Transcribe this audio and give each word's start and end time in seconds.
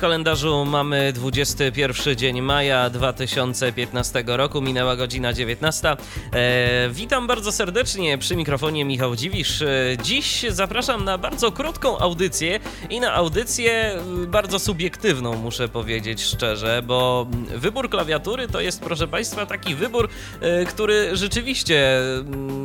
Kalendarzu 0.00 0.64
mamy 0.64 1.12
21 1.12 2.16
dzień 2.16 2.42
maja 2.42 2.90
2015 2.90 4.24
roku, 4.26 4.62
minęła 4.62 4.96
godzina 4.96 5.32
19. 5.32 5.88
E, 6.32 6.88
witam 6.90 7.26
bardzo 7.26 7.52
serdecznie 7.52 8.18
przy 8.18 8.36
mikrofonie 8.36 8.84
Michał 8.84 9.16
Dziwisz. 9.16 9.62
E, 9.62 9.68
dziś 10.02 10.44
zapraszam 10.48 11.04
na 11.04 11.18
bardzo 11.18 11.52
krótką 11.52 11.98
audycję 11.98 12.60
i 12.90 13.00
na 13.00 13.14
audycję 13.14 13.96
bardzo 14.26 14.58
subiektywną, 14.58 15.36
muszę 15.36 15.68
powiedzieć 15.68 16.22
szczerze, 16.22 16.82
bo 16.86 17.26
wybór 17.56 17.90
klawiatury 17.90 18.48
to 18.48 18.60
jest, 18.60 18.80
proszę 18.80 19.08
Państwa, 19.08 19.46
taki 19.46 19.74
wybór, 19.74 20.08
e, 20.40 20.64
który 20.64 21.16
rzeczywiście 21.16 22.00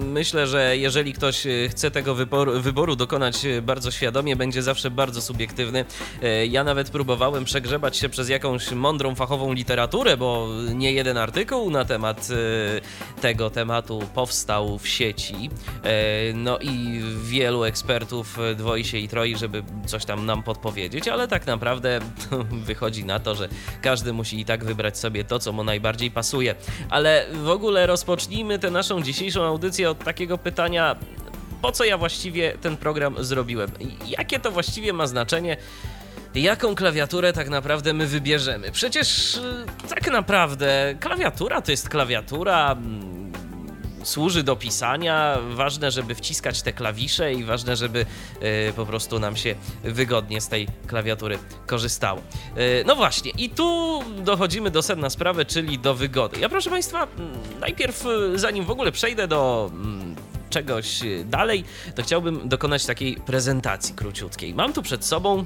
myślę, 0.06 0.48
że 0.48 0.78
jeżeli 0.78 1.14
ktoś 1.14 1.48
chce 1.70 1.92
tego 1.92 2.16
wyboru, 2.16 2.62
wyboru 2.62 2.96
dokonać 2.96 3.46
bardzo 3.62 3.92
świadomie, 3.92 4.36
będzie 4.36 4.64
zawsze 4.64 4.92
bardzo 4.92 5.22
subiektywny. 5.22 5.86
Ja 6.50 6.64
nawet 6.64 6.90
próbowałem 6.90 7.25
próbowałem 7.26 7.46
przegrzebać 7.46 7.98
się 7.98 8.10
przez 8.10 8.30
jakąś 8.30 8.72
mądrą, 8.72 9.16
fachową 9.16 9.54
literaturę, 9.54 10.18
bo 10.18 10.48
nie 10.74 10.92
jeden 10.92 11.18
artykuł 11.18 11.70
na 11.70 11.86
temat 11.86 12.28
e, 13.18 13.22
tego 13.22 13.50
tematu 13.50 14.02
powstał 14.14 14.78
w 14.78 14.88
sieci. 14.88 15.50
E, 15.84 16.34
no 16.34 16.60
i 16.60 17.02
wielu 17.24 17.64
ekspertów 17.64 18.38
dwoi 18.56 18.86
się 18.86 18.98
i 18.98 19.08
troi, 19.08 19.38
żeby 19.38 19.64
coś 19.86 20.06
tam 20.06 20.26
nam 20.26 20.44
podpowiedzieć, 20.44 21.08
ale 21.08 21.28
tak 21.28 21.46
naprawdę 21.48 22.00
wychodzi 22.70 23.06
na 23.06 23.20
to, 23.20 23.36
że 23.36 23.50
każdy 23.82 24.14
musi 24.14 24.40
i 24.40 24.46
tak 24.46 24.66
wybrać 24.66 24.98
sobie 24.98 25.24
to, 25.24 25.40
co 25.40 25.52
mu 25.52 25.64
najbardziej 25.64 26.12
pasuje. 26.12 26.56
Ale 26.90 27.26
w 27.34 27.50
ogóle 27.50 27.88
rozpocznijmy 27.88 28.60
tę 28.60 28.72
naszą 28.72 29.02
dzisiejszą 29.02 29.44
audycję 29.44 29.90
od 29.90 30.00
takiego 30.00 30.38
pytania, 30.38 30.96
po 31.62 31.72
co 31.72 31.84
ja 31.84 31.98
właściwie 31.98 32.54
ten 32.62 32.78
program 32.78 33.16
zrobiłem? 33.24 33.72
Jakie 34.08 34.40
to 34.40 34.52
właściwie 34.52 34.94
ma 34.94 35.08
znaczenie? 35.08 35.58
Jaką 36.42 36.76
klawiaturę 36.76 37.34
tak 37.34 37.50
naprawdę 37.50 37.94
my 37.94 38.08
wybierzemy. 38.08 38.72
Przecież 38.72 39.36
y, 39.36 39.66
tak 39.90 40.12
naprawdę 40.12 40.96
klawiatura 41.00 41.62
to 41.62 41.72
jest 41.72 41.90
klawiatura, 41.90 42.76
służy 44.06 44.44
do 44.44 44.56
pisania, 44.56 45.38
ważne, 45.50 45.92
żeby 45.92 46.16
wciskać 46.16 46.62
te 46.62 46.74
klawisze 46.74 47.34
i 47.34 47.44
ważne, 47.44 47.76
żeby 47.76 48.06
y, 48.70 48.74
po 48.76 48.86
prostu 48.86 49.20
nam 49.20 49.36
się 49.36 49.56
wygodnie 49.84 50.42
z 50.42 50.48
tej 50.48 50.68
klawiatury 50.88 51.40
korzystało. 51.68 52.22
Y, 52.58 52.84
no 52.88 52.96
właśnie, 52.96 53.32
i 53.38 53.50
tu 53.50 54.02
dochodzimy 54.18 54.72
do 54.72 54.82
sedna 54.82 55.10
sprawy, 55.10 55.46
czyli 55.46 55.80
do 55.80 55.96
wygody. 55.96 56.40
Ja 56.40 56.50
proszę 56.50 56.70
Państwa, 56.70 57.08
najpierw 57.60 58.04
zanim 58.36 58.66
w 58.66 58.70
ogóle 58.70 58.92
przejdę 58.92 59.28
do 59.28 59.72
czegoś 60.50 61.00
dalej, 61.26 61.64
to 61.96 62.04
chciałbym 62.04 62.50
dokonać 62.50 62.86
takiej 62.86 63.16
prezentacji 63.16 63.96
króciutkiej. 63.96 64.54
Mam 64.54 64.74
tu 64.74 64.82
przed 64.82 65.06
sobą 65.06 65.46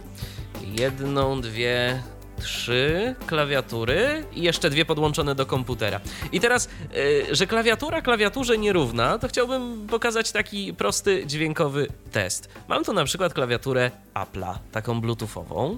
jedną, 0.62 1.42
dwie, 1.42 2.04
trzy 2.40 3.16
klawiatury 3.26 4.26
i 4.34 4.42
jeszcze 4.42 4.70
dwie 4.70 4.86
podłączone 4.86 5.36
do 5.36 5.46
komputera. 5.46 6.00
I 6.32 6.40
teraz, 6.40 6.70
yy, 6.94 7.36
że 7.36 7.48
klawiatura 7.48 8.02
klawiaturze 8.02 8.58
nierówna, 8.58 9.18
to 9.18 9.28
chciałbym 9.28 9.88
pokazać 9.88 10.32
taki 10.32 10.74
prosty 10.74 11.26
dźwiękowy 11.26 11.88
test. 12.12 12.50
Mam 12.68 12.84
tu 12.84 12.94
na 12.94 13.06
przykład 13.06 13.34
klawiaturę 13.34 13.92
Apple'a, 14.14 14.54
taką 14.72 15.02
bluetoothową. 15.02 15.78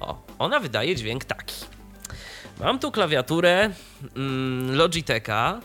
O, 0.00 0.22
ona 0.38 0.60
wydaje 0.60 0.96
dźwięk 0.96 1.24
taki. 1.24 1.64
Mam 2.60 2.78
tu 2.78 2.90
klawiaturę 2.92 3.70
mm, 4.16 4.76
Logitecha, 4.76 5.60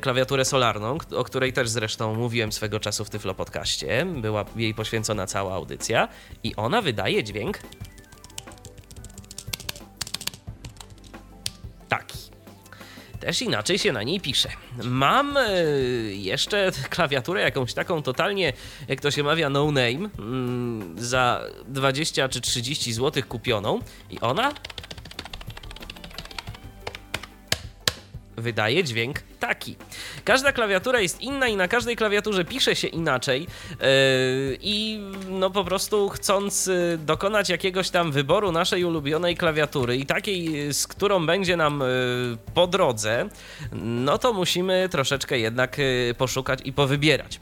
klawiaturę 0.00 0.44
solarną, 0.44 0.98
o 1.16 1.24
której 1.24 1.52
też 1.52 1.68
zresztą 1.68 2.14
mówiłem 2.14 2.52
swego 2.52 2.80
czasu 2.80 3.04
w 3.04 3.10
Tyflo 3.10 3.34
Podcaście. 3.34 4.06
Była 4.06 4.44
jej 4.56 4.74
poświęcona 4.74 5.26
cała 5.26 5.54
audycja 5.54 6.08
i 6.42 6.56
ona 6.56 6.82
wydaje 6.82 7.24
dźwięk 7.24 7.58
taki. 11.88 12.18
Też 13.20 13.42
inaczej 13.42 13.78
się 13.78 13.92
na 13.92 14.02
niej 14.02 14.20
pisze. 14.20 14.48
Mam 14.84 15.36
e, 15.36 15.50
jeszcze 16.12 16.70
klawiaturę 16.90 17.42
jakąś 17.42 17.74
taką 17.74 18.02
totalnie, 18.02 18.52
jak 18.88 19.00
to 19.00 19.10
się 19.10 19.22
mawia, 19.22 19.50
no 19.50 19.66
name, 19.66 20.08
mm, 20.18 20.94
za 20.98 21.44
20 21.68 22.28
czy 22.28 22.40
30 22.40 22.92
zł 22.92 23.22
kupioną 23.28 23.80
i 24.10 24.20
ona 24.20 24.52
wydaje 28.36 28.84
dźwięk 28.84 29.22
taki. 29.38 29.76
Każda 30.24 30.52
klawiatura 30.52 31.00
jest 31.00 31.20
inna 31.20 31.48
i 31.48 31.56
na 31.56 31.68
każdej 31.68 31.96
klawiaturze 31.96 32.44
pisze 32.44 32.76
się 32.76 32.88
inaczej 32.88 33.40
yy, 33.40 33.46
i 34.60 35.00
no 35.28 35.50
po 35.50 35.64
prostu 35.64 36.08
chcąc 36.08 36.68
y, 36.68 36.98
dokonać 37.06 37.48
jakiegoś 37.48 37.90
tam 37.90 38.12
wyboru 38.12 38.52
naszej 38.52 38.84
ulubionej 38.84 39.36
klawiatury 39.36 39.96
i 39.96 40.06
takiej, 40.06 40.72
z 40.72 40.86
którą 40.86 41.26
będzie 41.26 41.56
nam 41.56 41.80
yy, 41.80 42.38
po 42.54 42.66
drodze, 42.66 43.28
no 43.72 44.18
to 44.18 44.32
musimy 44.32 44.88
troszeczkę 44.90 45.38
jednak 45.38 45.78
yy, 45.78 46.14
poszukać 46.18 46.60
i 46.64 46.72
powybierać. 46.72 47.40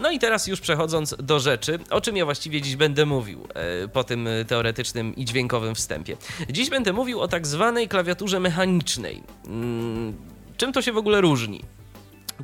No 0.00 0.10
i 0.10 0.18
teraz 0.18 0.46
już 0.46 0.60
przechodząc 0.60 1.14
do 1.18 1.40
rzeczy, 1.40 1.78
o 1.90 2.00
czym 2.00 2.16
ja 2.16 2.24
właściwie 2.24 2.62
dziś 2.62 2.76
będę 2.76 3.06
mówił 3.06 3.48
po 3.92 4.04
tym 4.04 4.28
teoretycznym 4.48 5.16
i 5.16 5.24
dźwiękowym 5.24 5.74
wstępie. 5.74 6.16
Dziś 6.50 6.70
będę 6.70 6.92
mówił 6.92 7.20
o 7.20 7.28
tak 7.28 7.46
zwanej 7.46 7.88
klawiaturze 7.88 8.40
mechanicznej 8.40 9.22
mm, 9.46 10.35
Czym 10.56 10.72
to 10.72 10.82
się 10.82 10.92
w 10.92 10.96
ogóle 10.96 11.20
różni? 11.20 11.64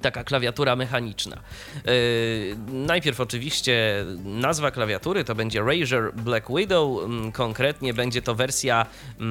taka 0.02 0.24
klawiatura 0.24 0.76
mechaniczna. 0.76 1.36
Yy, 1.84 2.56
najpierw 2.72 3.20
oczywiście 3.20 4.04
nazwa 4.24 4.70
klawiatury 4.70 5.24
to 5.24 5.34
będzie 5.34 5.62
Razer 5.62 6.14
Black 6.14 6.46
Widow, 6.56 7.10
yy, 7.10 7.32
konkretnie 7.32 7.94
będzie 7.94 8.22
to 8.22 8.34
wersja 8.34 8.86
yy, 9.18 9.26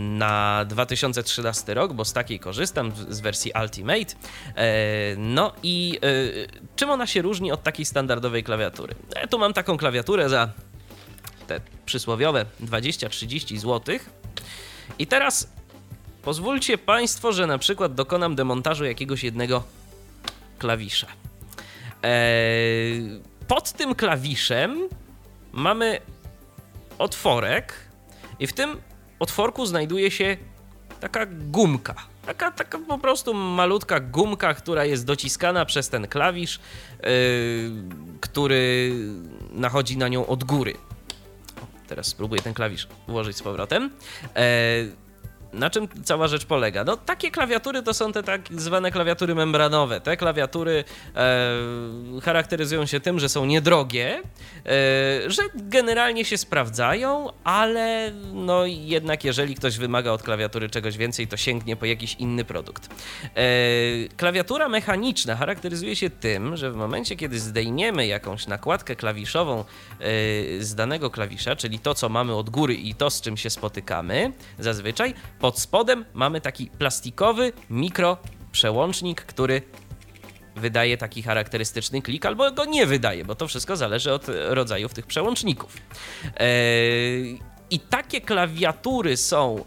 na 0.00 0.64
2013 0.64 1.74
rok, 1.74 1.92
bo 1.92 2.04
z 2.04 2.12
takiej 2.12 2.40
korzystam, 2.40 2.92
z 3.08 3.20
wersji 3.20 3.52
Ultimate. 3.62 3.98
Yy, 3.98 4.14
no 5.16 5.52
i 5.62 5.98
yy, 6.02 6.46
czym 6.76 6.90
ona 6.90 7.06
się 7.06 7.22
różni 7.22 7.52
od 7.52 7.62
takiej 7.62 7.84
standardowej 7.84 8.44
klawiatury? 8.44 8.94
Ja 9.16 9.26
tu 9.26 9.38
mam 9.38 9.52
taką 9.52 9.76
klawiaturę 9.76 10.28
za 10.28 10.52
te 11.46 11.60
przysłowiowe 11.86 12.46
20-30 12.60 13.58
zł. 13.58 13.98
I 14.98 15.06
teraz 15.06 15.57
Pozwólcie 16.22 16.78
Państwo, 16.78 17.32
że 17.32 17.46
na 17.46 17.58
przykład 17.58 17.94
dokonam 17.94 18.34
demontażu 18.34 18.84
jakiegoś 18.84 19.24
jednego 19.24 19.62
klawisza. 20.58 21.06
Eee, 22.02 23.20
pod 23.48 23.72
tym 23.72 23.94
klawiszem 23.94 24.88
mamy 25.52 26.00
otworek 26.98 27.74
i 28.40 28.46
w 28.46 28.52
tym 28.52 28.76
otworku 29.18 29.66
znajduje 29.66 30.10
się 30.10 30.36
taka 31.00 31.26
gumka. 31.26 31.94
Taka, 32.26 32.50
taka 32.50 32.78
po 32.78 32.98
prostu 32.98 33.34
malutka 33.34 34.00
gumka, 34.00 34.54
która 34.54 34.84
jest 34.84 35.04
dociskana 35.04 35.64
przez 35.64 35.88
ten 35.88 36.06
klawisz, 36.06 36.60
yy, 37.02 37.08
który 38.20 38.92
nachodzi 39.52 39.96
na 39.96 40.08
nią 40.08 40.26
od 40.26 40.44
góry. 40.44 40.74
O, 41.62 41.66
teraz 41.86 42.06
spróbuję 42.06 42.42
ten 42.42 42.54
klawisz 42.54 42.88
włożyć 43.08 43.36
z 43.36 43.42
powrotem. 43.42 43.90
Yy, 44.22 45.07
na 45.52 45.70
czym 45.70 45.88
cała 46.04 46.28
rzecz 46.28 46.46
polega? 46.46 46.84
No, 46.84 46.96
takie 46.96 47.30
klawiatury 47.30 47.82
to 47.82 47.94
są 47.94 48.12
te 48.12 48.22
tak 48.22 48.40
zwane 48.50 48.90
klawiatury 48.90 49.34
membranowe. 49.34 50.00
Te 50.00 50.16
klawiatury 50.16 50.84
e, 51.16 52.20
charakteryzują 52.22 52.86
się 52.86 53.00
tym, 53.00 53.18
że 53.18 53.28
są 53.28 53.44
niedrogie, 53.44 54.22
e, 54.66 55.30
że 55.30 55.42
generalnie 55.54 56.24
się 56.24 56.38
sprawdzają, 56.38 57.28
ale 57.44 58.12
no 58.32 58.66
jednak 58.66 59.24
jeżeli 59.24 59.54
ktoś 59.54 59.78
wymaga 59.78 60.10
od 60.10 60.22
klawiatury 60.22 60.70
czegoś 60.70 60.96
więcej, 60.96 61.28
to 61.28 61.36
sięgnie 61.36 61.76
po 61.76 61.86
jakiś 61.86 62.14
inny 62.14 62.44
produkt. 62.44 62.88
E, 63.34 63.42
klawiatura 64.16 64.68
mechaniczna 64.68 65.36
charakteryzuje 65.36 65.96
się 65.96 66.10
tym, 66.10 66.56
że 66.56 66.70
w 66.70 66.76
momencie, 66.76 67.16
kiedy 67.16 67.40
zdejmiemy 67.40 68.06
jakąś 68.06 68.46
nakładkę 68.46 68.96
klawiszową 68.96 69.60
e, 69.60 69.64
z 70.60 70.74
danego 70.74 71.10
klawisza, 71.10 71.56
czyli 71.56 71.78
to, 71.78 71.94
co 71.94 72.08
mamy 72.08 72.34
od 72.34 72.50
góry 72.50 72.74
i 72.74 72.94
to, 72.94 73.10
z 73.10 73.20
czym 73.20 73.36
się 73.36 73.50
spotykamy, 73.50 74.32
zazwyczaj 74.58 75.14
pod 75.40 75.58
spodem 75.58 76.04
mamy 76.14 76.40
taki 76.40 76.66
plastikowy 76.66 77.52
mikro 77.70 78.16
przełącznik, 78.52 79.22
który 79.22 79.62
wydaje 80.56 80.96
taki 80.96 81.22
charakterystyczny 81.22 82.02
klik, 82.02 82.26
albo 82.26 82.52
go 82.52 82.64
nie 82.64 82.86
wydaje, 82.86 83.24
bo 83.24 83.34
to 83.34 83.48
wszystko 83.48 83.76
zależy 83.76 84.12
od 84.12 84.26
rodzajów 84.48 84.94
tych 84.94 85.06
przełączników. 85.06 85.76
Eee, 86.36 87.40
I 87.70 87.80
takie 87.80 88.20
klawiatury 88.20 89.16
są 89.16 89.64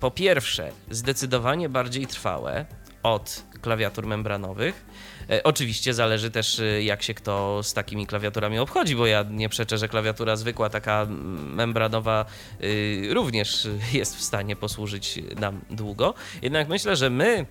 po 0.00 0.10
pierwsze 0.10 0.72
zdecydowanie 0.90 1.68
bardziej 1.68 2.06
trwałe, 2.06 2.66
od 3.02 3.42
klawiatur 3.60 4.06
membranowych. 4.06 4.86
E, 5.30 5.42
oczywiście 5.42 5.94
zależy 5.94 6.30
też, 6.30 6.60
e, 6.60 6.82
jak 6.82 7.02
się 7.02 7.14
kto 7.14 7.62
z 7.62 7.74
takimi 7.74 8.06
klawiaturami 8.06 8.58
obchodzi, 8.58 8.96
bo 8.96 9.06
ja 9.06 9.24
nie 9.30 9.48
przeczę, 9.48 9.78
że 9.78 9.88
klawiatura 9.88 10.36
zwykła, 10.36 10.70
taka 10.70 11.06
membranowa, 11.36 12.24
e, 12.60 13.14
również 13.14 13.68
jest 13.92 14.16
w 14.16 14.22
stanie 14.22 14.56
posłużyć 14.56 15.20
nam 15.36 15.60
długo. 15.70 16.14
Jednak 16.42 16.68
myślę, 16.68 16.96
że 16.96 17.10
my, 17.10 17.46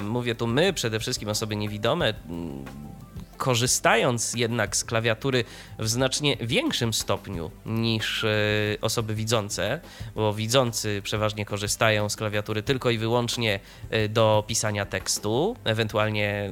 mówię 0.00 0.34
tu 0.34 0.46
my, 0.46 0.72
przede 0.72 1.00
wszystkim 1.00 1.28
osoby 1.28 1.56
niewidome, 1.56 2.14
korzystając 3.36 4.34
jednak 4.34 4.76
z 4.76 4.84
klawiatury 4.84 5.44
w 5.78 5.88
znacznie 5.88 6.36
większym 6.36 6.92
stopniu 6.92 7.50
niż 7.66 8.24
e, 8.24 8.28
osoby 8.80 9.14
widzące, 9.14 9.80
bo 10.14 10.34
widzący 10.34 11.00
przeważnie 11.04 11.44
korzystają 11.44 12.08
z 12.08 12.16
klawiatury 12.16 12.62
tylko 12.62 12.90
i 12.90 12.98
wyłącznie 12.98 13.60
e, 13.90 14.08
do 14.08 14.44
pisania 14.46 14.86
tekstu, 14.86 15.56
ewentualnie 15.64 16.50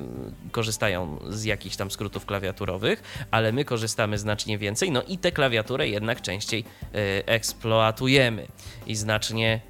korzystają 0.52 1.18
z 1.28 1.44
jakichś 1.44 1.76
tam 1.76 1.90
skrótów 1.90 2.26
klawiaturowych, 2.26 3.26
ale 3.30 3.52
my 3.52 3.64
korzystamy 3.64 4.18
znacznie 4.18 4.58
więcej, 4.58 4.90
no 4.90 5.02
i 5.02 5.18
tę 5.18 5.32
klawiaturę 5.32 5.88
jednak 5.88 6.20
częściej 6.20 6.64
e, 6.94 7.28
eksploatujemy 7.28 8.46
i 8.86 8.94
znacznie 8.94 9.60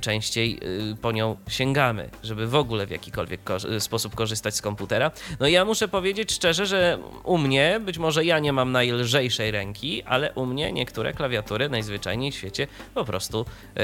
częściej 0.00 0.60
po 1.02 1.12
nią 1.12 1.36
sięgamy, 1.48 2.10
żeby 2.22 2.46
w 2.46 2.54
ogóle 2.54 2.86
w 2.86 2.90
jakikolwiek 2.90 3.40
sposób 3.78 4.14
korzystać 4.14 4.54
z 4.54 4.62
komputera. 4.62 5.10
No 5.40 5.46
i 5.46 5.52
ja 5.52 5.64
muszę 5.64 5.88
powiedzieć, 5.88 6.03
powiedzieć 6.04 6.32
szczerze, 6.32 6.66
że 6.66 6.98
u 7.22 7.38
mnie, 7.38 7.80
być 7.84 7.98
może 7.98 8.24
ja 8.24 8.38
nie 8.38 8.52
mam 8.52 8.72
najlżejszej 8.72 9.50
ręki, 9.50 10.02
ale 10.02 10.32
u 10.32 10.46
mnie 10.46 10.72
niektóre 10.72 11.12
klawiatury 11.12 11.68
najzwyczajniej 11.68 12.32
w 12.32 12.34
świecie 12.34 12.66
po 12.94 13.04
prostu 13.04 13.46
yy, 13.76 13.82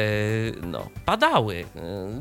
no, 0.63 0.89
padały. 1.05 1.55
Yy, 1.57 1.65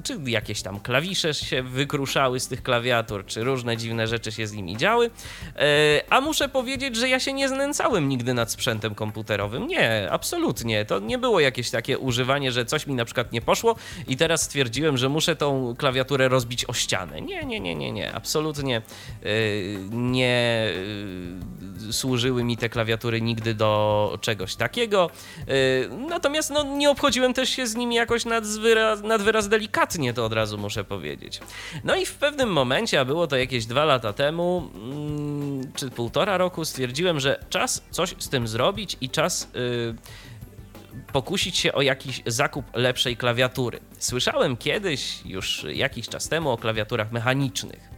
czy 0.03 0.17
jakieś 0.25 0.61
tam 0.61 0.79
klawisze 0.79 1.33
się 1.33 1.63
wykruszały 1.63 2.39
z 2.39 2.47
tych 2.47 2.63
klawiatur, 2.63 3.25
czy 3.25 3.43
różne 3.43 3.77
dziwne 3.77 4.07
rzeczy 4.07 4.31
się 4.31 4.47
z 4.47 4.53
nimi 4.53 4.77
działy. 4.77 5.05
Yy, 5.05 5.61
a 6.09 6.21
muszę 6.21 6.49
powiedzieć, 6.49 6.95
że 6.95 7.09
ja 7.09 7.19
się 7.19 7.33
nie 7.33 7.49
znęcałem 7.49 8.09
nigdy 8.09 8.33
nad 8.33 8.51
sprzętem 8.51 8.95
komputerowym. 8.95 9.67
Nie, 9.67 10.07
absolutnie. 10.11 10.85
To 10.85 10.99
nie 10.99 11.17
było 11.17 11.39
jakieś 11.39 11.69
takie 11.69 11.99
używanie, 11.99 12.51
że 12.51 12.65
coś 12.65 12.87
mi 12.87 12.95
na 12.95 13.05
przykład 13.05 13.31
nie 13.31 13.41
poszło 13.41 13.75
i 14.07 14.17
teraz 14.17 14.41
stwierdziłem, 14.41 14.97
że 14.97 15.09
muszę 15.09 15.35
tą 15.35 15.75
klawiaturę 15.77 16.27
rozbić 16.27 16.65
o 16.65 16.73
ścianę. 16.73 17.21
Nie, 17.21 17.45
nie, 17.45 17.59
nie, 17.59 17.75
nie, 17.75 17.91
nie. 17.91 18.13
Absolutnie 18.13 18.81
nie 19.91 20.67
y, 21.89 21.93
służyły 21.93 22.43
mi 22.43 22.57
te 22.57 22.69
klawiatury 22.69 23.21
nigdy 23.21 23.53
do 23.53 24.17
czegoś 24.21 24.55
takiego. 24.55 25.09
Y, 25.39 25.89
natomiast 26.09 26.49
no, 26.49 26.63
nie 26.63 26.89
obchodziłem 26.89 27.33
też 27.33 27.49
się 27.49 27.67
z 27.67 27.75
nimi 27.75 27.95
jakoś 27.95 28.25
nadwyraz, 28.25 29.03
nadwyraz 29.03 29.49
delikatnie, 29.49 30.13
to 30.13 30.25
od 30.25 30.33
razu 30.33 30.57
muszę 30.57 30.83
powiedzieć. 30.83 31.39
No 31.83 31.95
i 31.95 32.05
w 32.05 32.13
pewnym 32.13 32.49
momencie, 32.49 32.99
a 32.99 33.05
było 33.05 33.27
to 33.27 33.37
jakieś 33.37 33.65
dwa 33.65 33.85
lata 33.85 34.13
temu, 34.13 34.69
mm, 34.75 35.71
czy 35.75 35.89
półtora 35.89 36.37
roku, 36.37 36.65
stwierdziłem, 36.65 37.19
że 37.19 37.45
czas 37.49 37.83
coś 37.91 38.15
z 38.19 38.29
tym 38.29 38.47
zrobić 38.47 38.97
i 39.01 39.09
czas 39.09 39.47
y, 39.55 39.95
pokusić 41.13 41.57
się 41.57 41.73
o 41.73 41.81
jakiś 41.81 42.21
zakup 42.25 42.65
lepszej 42.73 43.17
klawiatury. 43.17 43.79
Słyszałem 43.99 44.57
kiedyś, 44.57 45.25
już 45.25 45.65
jakiś 45.73 46.09
czas 46.09 46.29
temu, 46.29 46.49
o 46.49 46.57
klawiaturach 46.57 47.11
mechanicznych. 47.11 47.89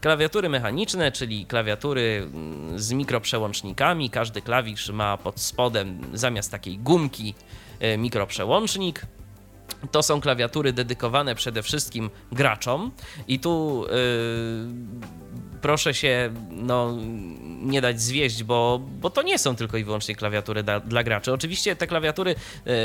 Klawiatury 0.00 0.48
mechaniczne, 0.48 1.12
czyli 1.12 1.46
klawiatury 1.46 2.22
mm, 2.34 2.78
z 2.78 2.92
mikroprzełącznikami. 2.92 4.10
Każdy 4.10 4.42
klawisz 4.42 4.90
ma 4.90 5.16
pod 5.16 5.40
spodem 5.40 6.00
zamiast 6.12 6.50
takiej 6.50 6.78
gumki 6.78 7.34
e, 7.80 7.98
mikroprzełącznik. 7.98 9.06
To 9.90 10.02
są 10.02 10.20
klawiatury 10.20 10.72
dedykowane 10.72 11.34
przede 11.34 11.62
wszystkim 11.62 12.10
graczom, 12.32 12.90
i 13.28 13.40
tu 13.40 13.84
yy, 13.86 13.94
proszę 15.62 15.94
się 15.94 16.32
no, 16.50 16.96
nie 17.62 17.80
dać 17.80 18.00
zwieść, 18.00 18.44
bo, 18.44 18.80
bo 19.00 19.10
to 19.10 19.22
nie 19.22 19.38
są 19.38 19.56
tylko 19.56 19.76
i 19.76 19.84
wyłącznie 19.84 20.14
klawiatury 20.14 20.62
da, 20.62 20.80
dla 20.80 21.04
graczy. 21.04 21.32
Oczywiście 21.32 21.76
te 21.76 21.86
klawiatury 21.86 22.34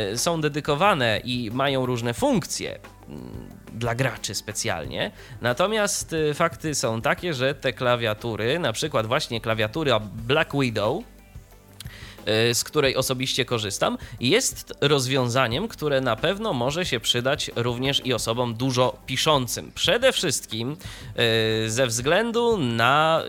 yy, 0.09 0.17
są 0.17 0.41
dedykowane 0.41 1.21
i 1.23 1.51
mają 1.51 1.85
różne 1.85 2.13
funkcje 2.13 2.79
dla 3.73 3.95
graczy 3.95 4.35
specjalnie. 4.35 5.11
Natomiast 5.41 6.13
y, 6.13 6.33
fakty 6.33 6.75
są 6.75 7.01
takie, 7.01 7.33
że 7.33 7.55
te 7.55 7.73
klawiatury, 7.73 8.59
na 8.59 8.73
przykład 8.73 9.07
właśnie 9.07 9.41
klawiatura 9.41 9.99
Black 9.99 10.51
Widow, 10.59 11.03
y, 12.49 12.53
z 12.53 12.63
której 12.63 12.95
osobiście 12.95 13.45
korzystam, 13.45 13.97
jest 14.19 14.73
rozwiązaniem, 14.81 15.67
które 15.67 16.01
na 16.01 16.15
pewno 16.15 16.53
może 16.53 16.85
się 16.85 16.99
przydać 16.99 17.51
również 17.55 18.05
i 18.05 18.13
osobom 18.13 18.53
dużo 18.53 18.97
piszącym. 19.05 19.71
Przede 19.75 20.11
wszystkim 20.11 20.77
y, 21.65 21.69
ze 21.69 21.87
względu 21.87 22.57
na 22.57 23.23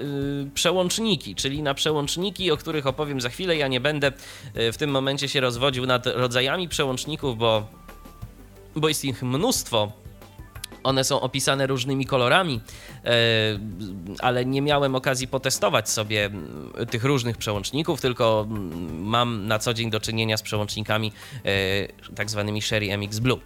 przełączniki, 0.54 1.34
czyli 1.34 1.62
na 1.62 1.74
przełączniki, 1.74 2.50
o 2.50 2.56
których 2.56 2.86
opowiem 2.86 3.20
za 3.20 3.28
chwilę. 3.28 3.56
Ja 3.56 3.68
nie 3.68 3.80
będę 3.80 4.12
w 4.54 4.76
tym 4.76 4.90
momencie 4.90 5.28
się 5.28 5.40
rozwodził 5.40 5.86
nad 5.86 6.06
rodzajami 6.06 6.68
przełączników, 6.68 7.38
bo 7.38 7.66
bo 8.76 8.88
jest 8.88 9.04
ich 9.04 9.22
mnóstwo. 9.22 9.92
One 10.82 11.04
są 11.04 11.20
opisane 11.20 11.66
różnymi 11.66 12.06
kolorami, 12.06 12.60
e, 13.04 13.10
ale 14.18 14.44
nie 14.44 14.62
miałem 14.62 14.94
okazji 14.94 15.28
potestować 15.28 15.90
sobie 15.90 16.24
mm, 16.24 16.72
tych 16.90 17.04
różnych 17.04 17.36
przełączników, 17.36 18.00
tylko 18.00 18.46
mm, 18.50 19.02
mam 19.04 19.46
na 19.46 19.58
co 19.58 19.74
dzień 19.74 19.90
do 19.90 20.00
czynienia 20.00 20.36
z 20.36 20.42
przełącznikami 20.42 21.12
e, 21.44 22.12
tak 22.14 22.30
zwanymi 22.30 22.62
Sherry 22.62 22.98
MX 22.98 23.18
Blue 23.18 23.40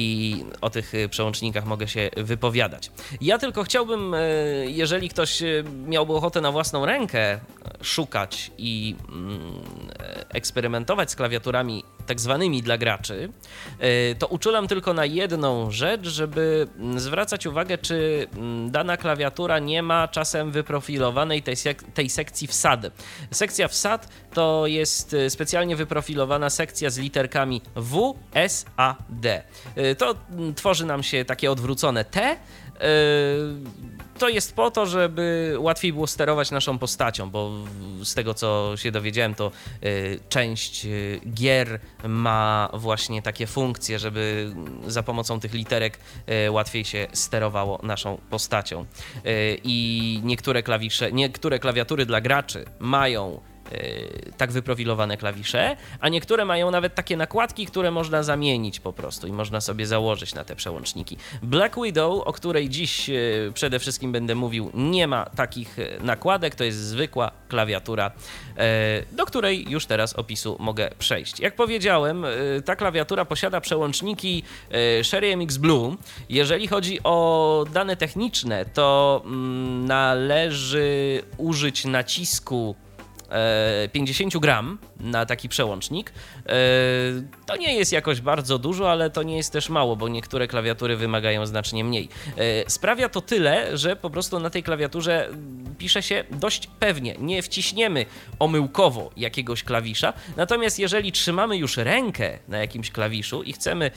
i 0.00 0.44
o 0.60 0.70
tych 0.70 0.94
y, 0.94 1.08
przełącznikach 1.08 1.66
mogę 1.66 1.88
się 1.88 2.10
wypowiadać. 2.16 2.90
Ja 3.20 3.38
tylko 3.38 3.64
chciałbym, 3.64 4.14
y, 4.14 4.66
jeżeli 4.68 5.08
ktoś 5.08 5.42
y, 5.42 5.64
miałby 5.86 6.12
ochotę 6.12 6.40
na 6.40 6.52
własną 6.52 6.86
rękę 6.86 7.40
szukać 7.82 8.50
i 8.58 8.96
mm, 9.08 9.40
eksperymentować 10.28 11.10
z 11.10 11.16
klawiaturami 11.16 11.84
tak 12.06 12.20
zwanymi 12.20 12.62
dla 12.62 12.78
graczy, 12.78 13.32
to 14.18 14.26
uczulam 14.26 14.68
tylko 14.68 14.94
na 14.94 15.04
jedną 15.04 15.70
rzecz, 15.70 16.08
żeby 16.08 16.68
mm, 16.78 17.00
zwracać 17.00 17.46
uwagę, 17.46 17.78
czy 17.78 18.26
mm, 18.36 18.70
dana 18.70 18.96
klawiatura 18.96 19.58
nie 19.58 19.82
ma 19.82 20.08
czasem 20.08 20.50
wyprofilowanej 20.50 21.42
tej, 21.42 21.56
sek 21.56 21.82
tej 21.94 22.10
sekcji 22.10 22.46
wsad. 22.46 22.80
Sekcja 23.30 23.68
wsad 23.68 24.08
to 24.34 24.66
jest 24.66 25.16
specjalnie 25.28 25.76
wyprofilowana 25.76 26.50
sekcja 26.50 26.90
z 26.90 26.98
literkami 26.98 27.62
W, 27.74 28.14
S, 28.34 28.66
A, 28.76 28.94
D. 29.08 29.42
Y, 29.90 29.96
to 29.96 30.14
tworzy 30.56 30.86
nam 30.86 31.02
się 31.02 31.24
takie 31.24 31.50
odwrócone 31.50 32.04
T. 32.04 32.32
Y, 32.32 32.78
to 34.18 34.28
jest 34.28 34.54
po 34.54 34.70
to, 34.70 34.86
żeby 34.86 35.54
łatwiej 35.58 35.92
było 35.92 36.06
sterować 36.06 36.50
naszą 36.50 36.78
postacią, 36.78 37.30
bo 37.30 37.52
z 38.04 38.14
tego 38.14 38.34
co 38.34 38.72
się 38.76 38.90
dowiedziałem, 38.90 39.34
to 39.34 39.50
y, 39.84 40.20
część 40.28 40.86
gier 41.34 41.80
ma 42.04 42.70
właśnie 42.74 43.22
takie 43.22 43.46
funkcje, 43.46 43.98
żeby 43.98 44.52
za 44.86 45.02
pomocą 45.02 45.40
tych 45.40 45.54
literek 45.54 45.98
łatwiej 46.50 46.84
się 46.84 47.06
sterowało 47.12 47.80
naszą 47.82 48.18
postacią. 48.30 48.86
I 49.64 50.20
niektóre 50.24 50.62
klawisze, 50.62 51.12
niektóre 51.12 51.58
klawiatury 51.58 52.06
dla 52.06 52.20
graczy 52.20 52.64
mają 52.78 53.40
tak 54.36 54.52
wyprofilowane 54.52 55.16
klawisze, 55.16 55.76
a 56.00 56.08
niektóre 56.08 56.44
mają 56.44 56.70
nawet 56.70 56.94
takie 56.94 57.16
nakładki, 57.16 57.66
które 57.66 57.90
można 57.90 58.22
zamienić 58.22 58.80
po 58.80 58.92
prostu 58.92 59.26
i 59.26 59.32
można 59.32 59.60
sobie 59.60 59.86
założyć 59.86 60.34
na 60.34 60.44
te 60.44 60.56
przełączniki. 60.56 61.16
Black 61.42 61.76
Widow, 61.82 62.22
o 62.24 62.32
której 62.32 62.68
dziś 62.68 63.10
e, 63.10 63.14
przede 63.54 63.78
wszystkim 63.78 64.12
będę 64.12 64.34
mówił, 64.34 64.70
nie 64.74 65.06
ma 65.06 65.24
takich 65.24 65.78
e, 65.78 66.00
nakładek, 66.00 66.54
to 66.54 66.64
jest 66.64 66.78
zwykła 66.78 67.30
klawiatura, 67.48 68.10
do 69.12 69.26
której 69.26 69.70
już 69.70 69.86
teraz 69.86 70.12
opisu 70.16 70.56
mogę 70.60 70.90
przejść. 70.98 71.40
Jak 71.40 71.54
powiedziałem, 71.54 72.24
ta 72.64 72.76
klawiatura 72.76 73.24
posiada 73.24 73.60
przełączniki 73.60 74.42
Sherry 75.02 75.36
MX 75.36 75.56
Blue. 75.56 75.96
Jeżeli 76.28 76.68
chodzi 76.68 76.98
o 77.04 77.64
dane 77.72 77.96
techniczne, 77.96 78.64
to 78.64 79.22
mm, 79.24 79.84
należy 79.86 81.22
użyć 81.36 81.84
nacisku 81.84 82.74
50 83.92 84.34
e, 84.34 84.40
gram 84.40 84.78
na 85.00 85.26
taki 85.26 85.48
przełącznik. 85.48 86.12
E, 86.46 86.52
to 87.46 87.56
nie 87.56 87.74
jest 87.74 87.92
jakoś 87.92 88.20
bardzo 88.20 88.58
dużo, 88.58 88.90
ale 88.90 89.10
to 89.10 89.22
nie 89.22 89.36
jest 89.36 89.52
też 89.52 89.68
mało, 89.68 89.96
bo 89.96 90.08
niektóre 90.08 90.48
klawiatury 90.48 90.96
wymagają 90.96 91.46
znacznie 91.46 91.84
mniej. 91.84 92.08
E, 92.36 92.70
sprawia 92.70 93.08
to 93.08 93.20
tyle, 93.20 93.78
że 93.78 93.96
po 93.96 94.10
prostu 94.10 94.40
na 94.40 94.50
tej 94.50 94.62
klawiaturze 94.62 95.28
pisze 95.78 96.02
się 96.02 96.24
dość 96.30 96.66
pewnie. 96.66 97.14
Nie 97.18 97.42
wciśniemy 97.42 98.06
omyłkowo 98.38 99.10
jakiegoś 99.16 99.62
klawisza. 99.62 100.12
Natomiast 100.36 100.78
jeżeli 100.78 101.12
trzymamy 101.12 101.56
już 101.56 101.76
rękę 101.76 102.38
na 102.48 102.58
jakimś 102.58 102.90
klawiszu 102.90 103.42
i 103.42 103.52
chcemy 103.52 103.90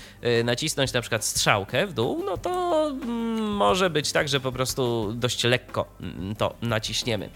nacisnąć 0.44 0.94
na 0.94 1.02
przykład 1.02 1.25
strzałkę 1.25 1.88
w 1.88 1.94
dół, 1.94 2.24
no 2.25 2.38
to 2.38 2.86
mm, 2.90 3.44
może 3.44 3.90
być 3.90 4.12
tak, 4.12 4.30
że 4.30 4.40
po 4.40 4.52
prostu 4.52 5.13
dość 5.13 5.44
lekko 5.44 5.86
mm, 6.02 6.36
to 6.36 6.56
naciśniemy. 6.62 7.30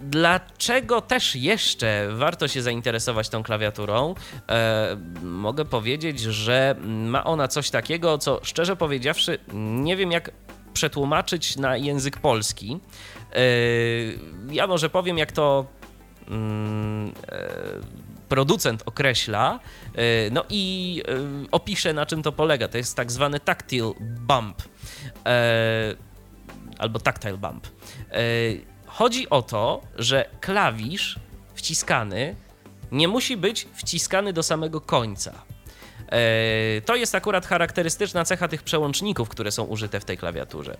Dlaczego 0.00 1.00
też 1.00 1.36
jeszcze 1.36 2.08
warto 2.12 2.48
się 2.48 2.62
zainteresować 2.62 3.28
tą 3.28 3.42
klawiaturą? 3.42 4.14
E, 4.48 4.96
mogę 5.22 5.64
powiedzieć, 5.64 6.20
że 6.20 6.76
ma 6.84 7.24
ona 7.24 7.48
coś 7.48 7.70
takiego, 7.70 8.18
co 8.18 8.40
szczerze 8.42 8.76
powiedziawszy, 8.76 9.38
nie 9.54 9.96
wiem 9.96 10.12
jak 10.12 10.30
przetłumaczyć 10.72 11.56
na 11.56 11.76
język 11.76 12.18
polski. 12.18 12.80
E, 13.32 13.42
ja 14.50 14.66
może 14.66 14.90
powiem, 14.90 15.18
jak 15.18 15.32
to. 15.32 15.66
Mm, 16.28 17.12
e, 17.28 18.10
producent 18.30 18.82
określa, 18.86 19.60
e, 19.94 20.30
no 20.30 20.44
i 20.48 21.02
e, 21.08 21.48
opiszę 21.50 21.92
na 21.92 22.06
czym 22.06 22.22
to 22.22 22.32
polega. 22.32 22.68
To 22.68 22.78
jest 22.78 22.96
tak 22.96 23.12
zwany 23.12 23.40
tactile 23.40 23.92
bump 24.00 24.62
e, 25.26 25.94
albo 26.78 26.98
tactile 26.98 27.36
bump. 27.36 27.66
Chodzi 28.92 29.30
o 29.30 29.42
to, 29.42 29.82
że 29.96 30.30
klawisz 30.40 31.18
wciskany 31.54 32.36
nie 32.92 33.08
musi 33.08 33.36
być 33.36 33.68
wciskany 33.74 34.32
do 34.32 34.42
samego 34.42 34.80
końca. 34.80 35.32
To 36.84 36.96
jest 36.96 37.14
akurat 37.14 37.46
charakterystyczna 37.46 38.24
cecha 38.24 38.48
tych 38.48 38.62
przełączników, 38.62 39.28
które 39.28 39.52
są 39.52 39.64
użyte 39.64 40.00
w 40.00 40.04
tej 40.04 40.18
klawiaturze. 40.18 40.76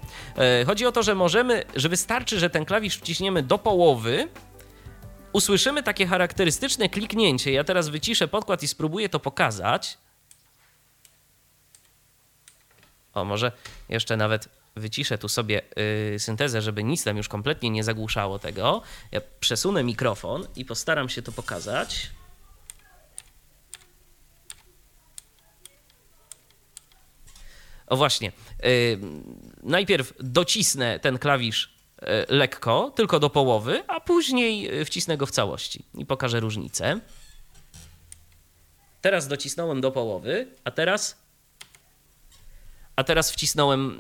Chodzi 0.67 0.87
o 0.87 0.93
to, 0.93 1.03
że 1.03 1.15
możemy, 1.15 1.65
że 1.77 1.89
wystarczy, 1.89 2.39
że 2.39 2.51
ten 2.51 2.65
klawisz 2.65 2.97
wciśniemy 2.97 3.43
do 3.43 3.59
połowy, 3.59 4.29
usłyszymy 5.33 5.83
takie 5.83 6.07
charakterystyczne 6.07 6.89
kliknięcie. 6.89 7.53
Ja 7.53 7.65
teraz 7.65 7.89
wyciszę 7.89 8.29
podkład 8.29 8.63
i 8.63 8.69
spróbuję 8.69 9.09
to 9.09 9.21
pokazać. 9.21 9.99
O, 13.15 13.25
może 13.25 13.53
jeszcze 13.89 14.17
nawet 14.17 14.49
wyciszę 14.77 15.19
tu 15.19 15.29
sobie 15.29 15.63
yy, 16.13 16.19
syntezę, 16.19 16.63
żeby 16.63 16.85
nic 16.85 17.05
tam 17.05 17.17
już 17.17 17.29
kompletnie 17.29 17.71
nie 17.71 17.85
zagłuszało 17.85 18.39
tego. 18.39 18.83
Ja 19.13 19.21
przesunę 19.41 19.85
mikrofon 19.85 20.47
i 20.57 20.65
postaram 20.65 21.09
się 21.09 21.23
to 21.23 21.33
pokazać. 21.33 22.11
O 27.87 27.97
właśnie. 27.97 28.33
Yy, 28.63 29.01
najpierw 29.63 30.13
docisnę 30.19 31.01
ten 31.01 31.19
klawisz 31.19 31.81
E, 32.03 32.27
lekko, 32.29 32.93
tylko 32.97 33.21
do 33.21 33.31
połowy, 33.31 33.83
a 33.89 34.01
później 34.01 34.81
e, 34.81 34.85
wcisnę 34.85 35.17
go 35.17 35.27
w 35.27 35.31
całości 35.31 35.85
i 35.95 36.07
pokażę 36.07 36.41
różnicę. 36.41 37.01
Teraz 39.01 39.29
docisnąłem 39.29 39.81
do 39.81 39.91
połowy, 39.91 40.49
a 40.65 40.71
teraz 40.71 41.20
a 43.01 43.05
teraz 43.05 43.33
wcisnąłem 43.33 43.91
e, 43.91 43.95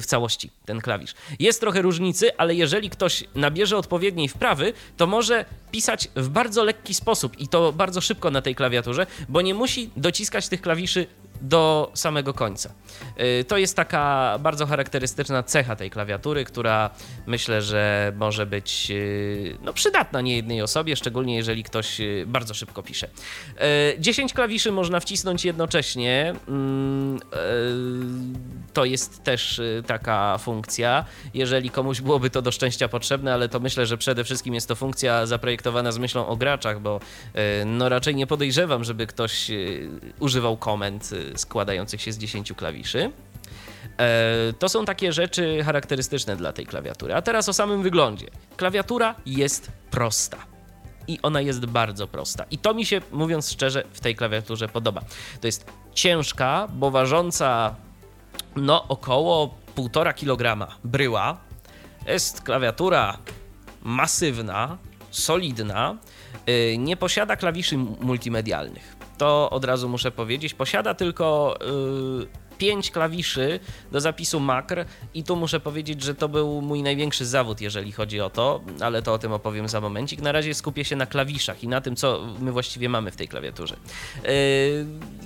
w 0.00 0.06
całości 0.06 0.50
ten 0.64 0.80
klawisz. 0.80 1.14
Jest 1.38 1.60
trochę 1.60 1.82
różnicy, 1.82 2.36
ale 2.36 2.54
jeżeli 2.54 2.90
ktoś 2.90 3.24
nabierze 3.34 3.76
odpowiedniej 3.76 4.28
wprawy, 4.28 4.72
to 4.96 5.06
może 5.06 5.44
pisać 5.70 6.08
w 6.16 6.28
bardzo 6.28 6.64
lekki 6.64 6.94
sposób 6.94 7.40
i 7.40 7.48
to 7.48 7.72
bardzo 7.72 8.00
szybko 8.00 8.30
na 8.30 8.42
tej 8.42 8.54
klawiaturze, 8.54 9.06
bo 9.28 9.40
nie 9.40 9.54
musi 9.54 9.90
dociskać 9.96 10.48
tych 10.48 10.60
klawiszy 10.60 11.06
do 11.42 11.90
samego 11.94 12.34
końca. 12.34 12.70
Y, 13.40 13.44
to 13.44 13.58
jest 13.58 13.76
taka 13.76 14.36
bardzo 14.40 14.66
charakterystyczna 14.66 15.42
cecha 15.42 15.76
tej 15.76 15.90
klawiatury, 15.90 16.44
która 16.44 16.90
myślę, 17.26 17.62
że 17.62 18.12
może 18.16 18.46
być 18.46 18.86
y, 18.90 19.58
no, 19.62 19.72
przydatna 19.72 20.20
niejednej 20.20 20.62
osobie, 20.62 20.96
szczególnie 20.96 21.36
jeżeli 21.36 21.64
ktoś 21.64 22.00
y, 22.00 22.24
bardzo 22.26 22.54
szybko 22.54 22.82
pisze. 22.82 23.08
10 23.98 24.32
klawiszy 24.32 24.72
można 24.72 25.00
wcisnąć 25.00 25.44
jednocześnie. 25.44 26.34
Mm, 26.48 27.20
to 28.72 28.84
jest 28.84 29.24
też 29.24 29.60
taka 29.86 30.38
funkcja. 30.38 31.04
Jeżeli 31.34 31.70
komuś 31.70 32.00
byłoby 32.00 32.30
to 32.30 32.42
do 32.42 32.52
szczęścia 32.52 32.88
potrzebne, 32.88 33.34
ale 33.34 33.48
to 33.48 33.60
myślę, 33.60 33.86
że 33.86 33.98
przede 33.98 34.24
wszystkim 34.24 34.54
jest 34.54 34.68
to 34.68 34.74
funkcja 34.74 35.26
zaprojektowana 35.26 35.92
z 35.92 35.98
myślą 35.98 36.26
o 36.26 36.36
graczach, 36.36 36.80
bo 36.80 37.00
no 37.66 37.88
raczej 37.88 38.14
nie 38.14 38.26
podejrzewam, 38.26 38.84
żeby 38.84 39.06
ktoś 39.06 39.50
używał 40.18 40.56
komend 40.56 41.10
składających 41.36 42.02
się 42.02 42.12
z 42.12 42.18
10 42.18 42.52
klawiszy. 42.52 43.12
E, 43.98 44.52
to 44.58 44.68
są 44.68 44.84
takie 44.84 45.12
rzeczy 45.12 45.64
charakterystyczne 45.64 46.36
dla 46.36 46.52
tej 46.52 46.66
klawiatury. 46.66 47.14
A 47.14 47.22
teraz 47.22 47.48
o 47.48 47.52
samym 47.52 47.82
wyglądzie. 47.82 48.26
Klawiatura 48.56 49.14
jest 49.26 49.70
prosta. 49.90 50.38
I 51.08 51.18
ona 51.22 51.40
jest 51.40 51.66
bardzo 51.66 52.06
prosta. 52.06 52.44
I 52.50 52.58
to 52.58 52.74
mi 52.74 52.86
się, 52.86 53.00
mówiąc 53.12 53.50
szczerze, 53.50 53.84
w 53.92 54.00
tej 54.00 54.14
klawiaturze 54.14 54.68
podoba. 54.68 55.02
To 55.40 55.46
jest 55.46 55.66
ciężka, 55.94 56.68
bo 56.72 56.90
ważąca 56.90 57.74
no 58.56 58.88
około 58.88 59.54
1,5 59.76 60.14
kg 60.14 60.68
bryła. 60.84 61.36
Jest 62.06 62.42
klawiatura 62.42 63.18
masywna, 63.82 64.78
solidna, 65.10 65.96
y, 66.48 66.76
nie 66.78 66.96
posiada 66.96 67.36
klawiszy 67.36 67.76
multimedialnych 67.78 69.01
to 69.22 69.50
od 69.50 69.64
razu 69.64 69.88
muszę 69.88 70.10
powiedzieć. 70.10 70.54
Posiada 70.54 70.94
tylko 70.94 71.58
yy, 72.20 72.26
5 72.58 72.90
klawiszy 72.90 73.60
do 73.92 74.00
zapisu 74.00 74.40
makr 74.40 74.84
i 75.14 75.24
tu 75.24 75.36
muszę 75.36 75.60
powiedzieć, 75.60 76.02
że 76.02 76.14
to 76.14 76.28
był 76.28 76.62
mój 76.62 76.82
największy 76.82 77.26
zawód, 77.26 77.60
jeżeli 77.60 77.92
chodzi 77.92 78.20
o 78.20 78.30
to, 78.30 78.60
ale 78.80 79.02
to 79.02 79.12
o 79.12 79.18
tym 79.18 79.32
opowiem 79.32 79.68
za 79.68 79.80
momencik. 79.80 80.20
Na 80.20 80.32
razie 80.32 80.54
skupię 80.54 80.84
się 80.84 80.96
na 80.96 81.06
klawiszach 81.06 81.64
i 81.64 81.68
na 81.68 81.80
tym, 81.80 81.96
co 81.96 82.20
my 82.40 82.52
właściwie 82.52 82.88
mamy 82.88 83.10
w 83.10 83.16
tej 83.16 83.28
klawiaturze. 83.28 83.76
Yy, 84.24 84.30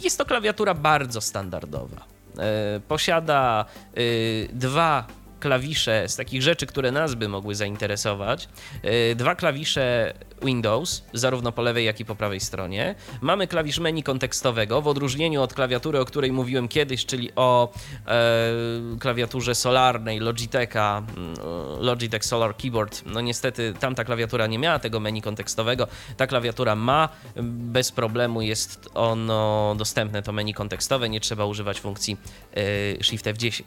jest 0.02 0.18
to 0.18 0.24
klawiatura 0.24 0.74
bardzo 0.74 1.20
standardowa. 1.20 2.04
Yy, 2.36 2.42
posiada 2.80 3.64
yy, 3.96 4.48
dwa 4.52 5.06
klawisze 5.40 6.08
z 6.08 6.16
takich 6.16 6.42
rzeczy, 6.42 6.66
które 6.66 6.92
nas 6.92 7.14
by 7.14 7.28
mogły 7.28 7.54
zainteresować. 7.54 8.48
E, 8.82 9.14
dwa 9.14 9.34
klawisze 9.34 10.14
Windows, 10.46 11.02
zarówno 11.12 11.52
po 11.52 11.62
lewej, 11.62 11.86
jak 11.86 12.00
i 12.00 12.04
po 12.04 12.14
prawej 12.14 12.40
stronie. 12.40 12.94
Mamy 13.20 13.46
klawisz 13.46 13.78
menu 13.78 14.02
kontekstowego, 14.02 14.82
w 14.82 14.88
odróżnieniu 14.88 15.42
od 15.42 15.54
klawiatury, 15.54 16.00
o 16.00 16.04
której 16.04 16.32
mówiłem 16.32 16.68
kiedyś, 16.68 17.06
czyli 17.06 17.30
o 17.36 17.72
e, 18.06 18.52
klawiaturze 19.00 19.54
solarnej 19.54 20.20
Logitecha, 20.20 21.02
mm, 21.16 21.34
Logitech 21.80 22.24
Solar 22.24 22.56
Keyboard. 22.56 23.02
No 23.06 23.20
niestety 23.20 23.74
tamta 23.80 24.04
klawiatura 24.04 24.46
nie 24.46 24.58
miała 24.58 24.78
tego 24.78 25.00
menu 25.00 25.22
kontekstowego. 25.22 25.86
Ta 26.16 26.26
klawiatura 26.26 26.76
ma, 26.76 27.08
bez 27.42 27.92
problemu 27.92 28.42
jest 28.42 28.88
ono 28.94 29.74
dostępne, 29.78 30.22
to 30.22 30.32
menu 30.32 30.54
kontekstowe, 30.54 31.08
nie 31.08 31.20
trzeba 31.20 31.44
używać 31.44 31.80
funkcji 31.80 32.16
e, 32.54 33.04
Shift 33.04 33.26
F10. 33.26 33.62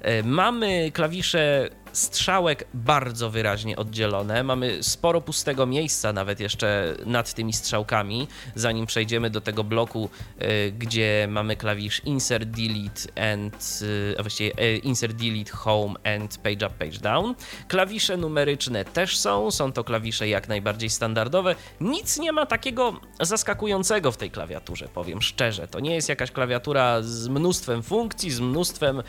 E, 0.00 0.22
mamy 0.22 0.90
klawisze 0.92 1.70
strzałek 1.94 2.64
bardzo 2.74 3.30
wyraźnie 3.30 3.76
oddzielone. 3.76 4.42
Mamy 4.42 4.82
sporo 4.82 5.20
pustego 5.20 5.66
miejsca 5.66 6.12
nawet 6.12 6.40
jeszcze 6.40 6.94
nad 7.06 7.34
tymi 7.34 7.52
strzałkami, 7.52 8.28
zanim 8.54 8.86
przejdziemy 8.86 9.30
do 9.30 9.40
tego 9.40 9.64
bloku, 9.64 10.10
y, 10.42 10.72
gdzie 10.78 11.26
mamy 11.30 11.56
klawisz 11.56 12.02
insert, 12.04 12.48
delete 12.48 13.32
and, 13.32 13.78
y, 13.82 14.14
a 14.18 14.22
właściwie 14.22 14.64
y, 14.64 14.76
insert, 14.76 15.12
delete, 15.12 15.50
home 15.50 15.94
and 16.16 16.38
page 16.38 16.66
up, 16.66 16.74
page 16.78 16.98
down. 16.98 17.34
Klawisze 17.68 18.16
numeryczne 18.16 18.84
też 18.84 19.18
są, 19.18 19.50
są 19.50 19.72
to 19.72 19.84
klawisze 19.84 20.28
jak 20.28 20.48
najbardziej 20.48 20.90
standardowe. 20.90 21.54
Nic 21.80 22.18
nie 22.18 22.32
ma 22.32 22.46
takiego 22.46 23.00
zaskakującego 23.20 24.12
w 24.12 24.16
tej 24.16 24.30
klawiaturze, 24.30 24.88
powiem 24.94 25.22
szczerze. 25.22 25.68
To 25.68 25.80
nie 25.80 25.94
jest 25.94 26.08
jakaś 26.08 26.30
klawiatura 26.30 27.02
z 27.02 27.28
mnóstwem 27.28 27.82
funkcji, 27.82 28.30
z 28.30 28.40
mnóstwem 28.40 29.02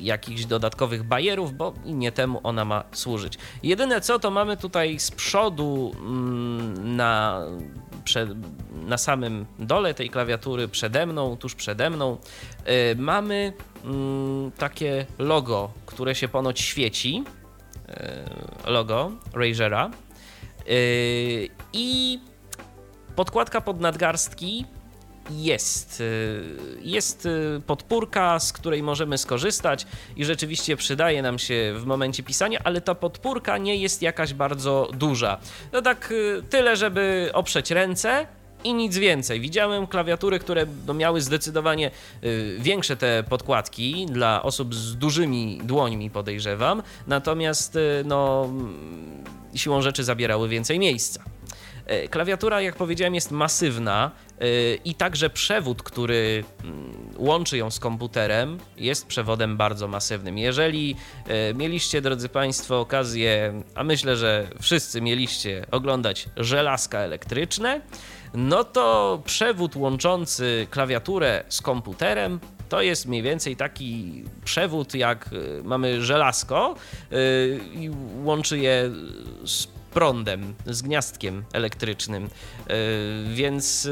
jakichś 0.00 0.44
dodatkowych 0.44 1.02
bajerów, 1.02 1.52
bo 1.52 1.74
nie 1.84 2.12
temu 2.12 2.40
ona 2.42 2.64
ma 2.64 2.84
służyć. 2.92 3.38
Jedyne 3.62 4.00
co, 4.00 4.18
to 4.18 4.30
mamy 4.30 4.56
tutaj 4.56 4.98
z 4.98 5.10
przodu 5.10 5.94
mm, 6.00 6.96
na, 6.96 7.40
na 8.86 8.98
samym 8.98 9.46
dole 9.58 9.94
tej 9.94 10.10
klawiatury, 10.10 10.68
przede 10.68 11.06
mną, 11.06 11.36
tuż 11.36 11.54
przede 11.54 11.90
mną, 11.90 12.16
yy, 12.66 12.72
mamy 12.96 13.52
yy, 13.84 13.90
takie 14.58 15.06
logo, 15.18 15.70
które 15.86 16.14
się 16.14 16.28
ponoć 16.28 16.60
świeci. 16.60 17.24
Yy, 17.88 18.72
logo 18.72 19.12
Razera. 19.32 19.90
Y, 20.68 21.48
I 21.72 22.18
podkładka 23.16 23.60
pod 23.60 23.80
nadgarstki 23.80 24.64
jest. 25.30 26.00
Y, 26.00 26.44
jest 26.82 27.26
y, 27.26 27.62
podpórka, 27.66 28.40
z 28.40 28.52
której 28.52 28.82
możemy 28.82 29.18
skorzystać 29.18 29.86
i 30.16 30.24
rzeczywiście 30.24 30.76
przydaje 30.76 31.22
nam 31.22 31.38
się 31.38 31.74
w 31.76 31.86
momencie 31.86 32.22
pisania, 32.22 32.60
ale 32.64 32.80
ta 32.80 32.94
podpórka 32.94 33.58
nie 33.58 33.76
jest 33.76 34.02
jakaś 34.02 34.34
bardzo 34.34 34.88
duża. 34.94 35.38
No 35.72 35.82
tak 35.82 36.10
y, 36.10 36.42
tyle, 36.50 36.76
żeby 36.76 37.30
oprzeć 37.32 37.70
ręce, 37.70 38.26
i 38.64 38.74
nic 38.74 38.98
więcej. 38.98 39.40
Widziałem 39.40 39.86
klawiatury, 39.86 40.38
które 40.38 40.66
no, 40.86 40.94
miały 40.94 41.20
zdecydowanie 41.20 41.90
większe 42.58 42.96
te 42.96 43.24
podkładki 43.28 44.06
dla 44.06 44.42
osób 44.42 44.74
z 44.74 44.96
dużymi 44.96 45.60
dłońmi, 45.64 46.10
podejrzewam, 46.10 46.82
natomiast 47.06 47.78
no, 48.04 48.48
siłą 49.54 49.82
rzeczy 49.82 50.04
zabierały 50.04 50.48
więcej 50.48 50.78
miejsca. 50.78 51.24
Klawiatura, 52.10 52.60
jak 52.60 52.76
powiedziałem, 52.76 53.14
jest 53.14 53.30
masywna, 53.30 54.10
i 54.84 54.94
także 54.94 55.30
przewód, 55.30 55.82
który 55.82 56.44
mm, 56.64 56.92
łączy 57.16 57.56
ją 57.56 57.70
z 57.70 57.78
komputerem, 57.78 58.58
jest 58.76 59.06
przewodem 59.06 59.56
bardzo 59.56 59.88
masywnym. 59.88 60.38
Jeżeli 60.38 60.96
e, 61.26 61.54
mieliście, 61.54 62.00
drodzy 62.00 62.28
Państwo, 62.28 62.80
okazję, 62.80 63.62
a 63.74 63.84
myślę, 63.84 64.16
że 64.16 64.46
wszyscy 64.60 65.00
mieliście 65.00 65.66
oglądać 65.70 66.28
żelazka 66.36 66.98
elektryczne, 66.98 67.80
no 68.34 68.64
to 68.64 69.22
przewód 69.24 69.76
łączący 69.76 70.66
klawiaturę 70.70 71.44
z 71.48 71.62
komputerem 71.62 72.40
to 72.68 72.82
jest 72.82 73.06
mniej 73.06 73.22
więcej 73.22 73.56
taki 73.56 74.24
przewód, 74.44 74.94
jak 74.94 75.30
mamy 75.64 76.02
żelazko 76.02 76.74
i 77.72 77.90
łączy 78.24 78.58
je 78.58 78.90
z 79.44 79.79
prądem, 79.90 80.54
z 80.66 80.82
gniazdkiem 80.82 81.44
elektrycznym, 81.52 82.24
y, 82.24 82.28
więc 83.34 83.88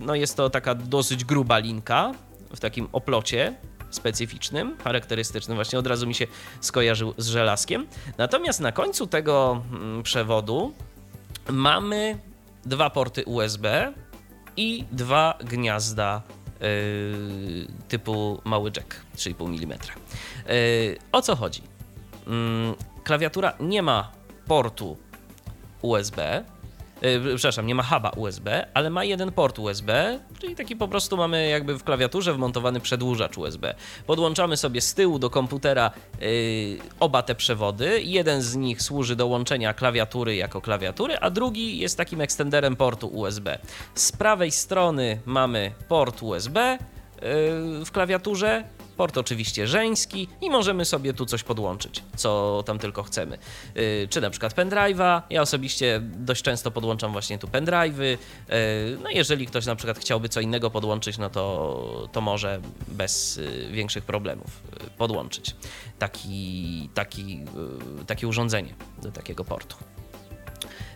no 0.00 0.14
jest 0.14 0.36
to 0.36 0.50
taka 0.50 0.74
dosyć 0.74 1.24
gruba 1.24 1.58
linka 1.58 2.12
w 2.56 2.60
takim 2.60 2.88
oplocie 2.92 3.54
specyficznym, 3.94 4.76
charakterystycznym, 4.84 5.56
właśnie 5.56 5.78
od 5.78 5.86
razu 5.86 6.06
mi 6.06 6.14
się 6.14 6.26
skojarzył 6.60 7.14
z 7.18 7.26
żelazkiem. 7.26 7.86
Natomiast 8.18 8.60
na 8.60 8.72
końcu 8.72 9.06
tego 9.06 9.62
mm, 9.72 10.02
przewodu 10.02 10.74
mamy 11.50 12.18
dwa 12.64 12.90
porty 12.90 13.24
USB 13.24 13.92
i 14.56 14.84
dwa 14.92 15.38
gniazda 15.44 16.22
yy, 16.60 17.66
typu 17.88 18.40
mały 18.44 18.70
jack 18.76 18.96
3,5 19.16 19.64
mm. 19.64 19.78
O 21.12 21.22
co 21.22 21.36
chodzi? 21.36 21.62
Yy, 22.26 22.32
klawiatura 23.04 23.52
nie 23.60 23.82
ma 23.82 24.12
portu 24.46 24.96
USB, 25.84 26.44
yy, 27.02 27.36
przepraszam, 27.36 27.66
nie 27.66 27.74
ma 27.74 27.82
huba 27.82 28.10
USB, 28.10 28.66
ale 28.74 28.90
ma 28.90 29.04
jeden 29.04 29.32
port 29.32 29.58
USB, 29.58 30.18
czyli 30.40 30.56
taki 30.56 30.76
po 30.76 30.88
prostu 30.88 31.16
mamy 31.16 31.48
jakby 31.48 31.78
w 31.78 31.84
klawiaturze 31.84 32.34
wmontowany 32.34 32.80
przedłużacz 32.80 33.38
USB. 33.38 33.74
Podłączamy 34.06 34.56
sobie 34.56 34.80
z 34.80 34.94
tyłu 34.94 35.18
do 35.18 35.30
komputera 35.30 35.90
yy, 36.20 36.28
oba 37.00 37.22
te 37.22 37.34
przewody. 37.34 38.02
Jeden 38.02 38.42
z 38.42 38.56
nich 38.56 38.82
służy 38.82 39.16
do 39.16 39.26
łączenia 39.26 39.74
klawiatury 39.74 40.36
jako 40.36 40.60
klawiatury, 40.60 41.18
a 41.18 41.30
drugi 41.30 41.78
jest 41.78 41.96
takim 41.96 42.20
ekstenderem 42.20 42.76
portu 42.76 43.06
USB. 43.06 43.58
Z 43.94 44.12
prawej 44.12 44.50
strony 44.50 45.20
mamy 45.26 45.72
port 45.88 46.22
USB 46.22 46.60
yy, 46.60 47.84
w 47.84 47.90
klawiaturze, 47.92 48.64
Port 48.96 49.18
oczywiście 49.18 49.66
żeński 49.66 50.28
i 50.40 50.50
możemy 50.50 50.84
sobie 50.84 51.14
tu 51.14 51.26
coś 51.26 51.42
podłączyć, 51.42 52.02
co 52.16 52.62
tam 52.66 52.78
tylko 52.78 53.02
chcemy. 53.02 53.38
Yy, 53.74 54.08
czy 54.10 54.20
na 54.20 54.30
przykład 54.30 54.54
pendrive'a. 54.54 55.22
Ja 55.30 55.42
osobiście 55.42 56.00
dość 56.02 56.42
często 56.42 56.70
podłączam 56.70 57.12
właśnie 57.12 57.38
tu 57.38 57.46
pendrive'y. 57.46 58.04
Yy, 58.04 58.18
no 59.02 59.10
jeżeli 59.10 59.46
ktoś 59.46 59.66
na 59.66 59.76
przykład 59.76 59.98
chciałby 59.98 60.28
co 60.28 60.40
innego 60.40 60.70
podłączyć, 60.70 61.18
no 61.18 61.30
to, 61.30 62.08
to 62.12 62.20
może 62.20 62.60
bez 62.88 63.36
yy, 63.36 63.68
większych 63.70 64.04
problemów 64.04 64.62
yy, 64.80 64.90
podłączyć 64.98 65.56
taki, 65.98 66.90
taki, 66.94 67.38
yy, 67.38 68.04
takie 68.06 68.28
urządzenie 68.28 68.74
do 69.02 69.12
takiego 69.12 69.44
portu. 69.44 69.76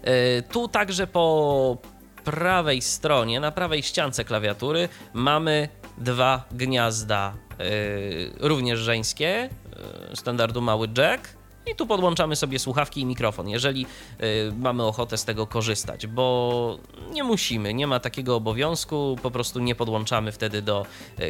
Yy, 0.05 0.43
tu 0.53 0.69
także 0.69 1.07
po 1.07 1.77
prawej 2.25 2.83
stronie, 2.83 3.41
na 3.41 3.51
prawej 3.51 3.83
ściance 3.83 4.25
klawiatury 4.25 4.89
mamy 5.13 5.69
dwa 6.01 6.45
gniazda 6.53 7.35
Y, 7.61 8.33
również 8.41 8.79
żeńskie, 8.79 9.51
y, 10.13 10.17
standardu 10.17 10.63
mały 10.63 10.89
jack. 10.99 11.39
I 11.73 11.75
tu 11.75 11.87
podłączamy 11.87 12.37
sobie 12.37 12.59
słuchawki 12.59 13.01
i 13.01 13.07
mikrofon, 13.07 13.49
jeżeli 13.49 13.87
y, 14.21 14.53
mamy 14.59 14.85
ochotę 14.85 15.19
z 15.19 15.25
tego 15.25 15.47
korzystać, 15.47 16.07
bo 16.07 16.79
nie 17.13 17.25
musimy, 17.25 17.75
nie 17.75 17.87
ma 17.87 18.01
takiego 18.01 18.37
obowiązku, 18.37 19.19
po 19.23 19.31
prostu 19.31 19.61
nie 19.61 19.75
podłączamy 19.75 20.33
wtedy 20.33 20.63
do 20.63 20.87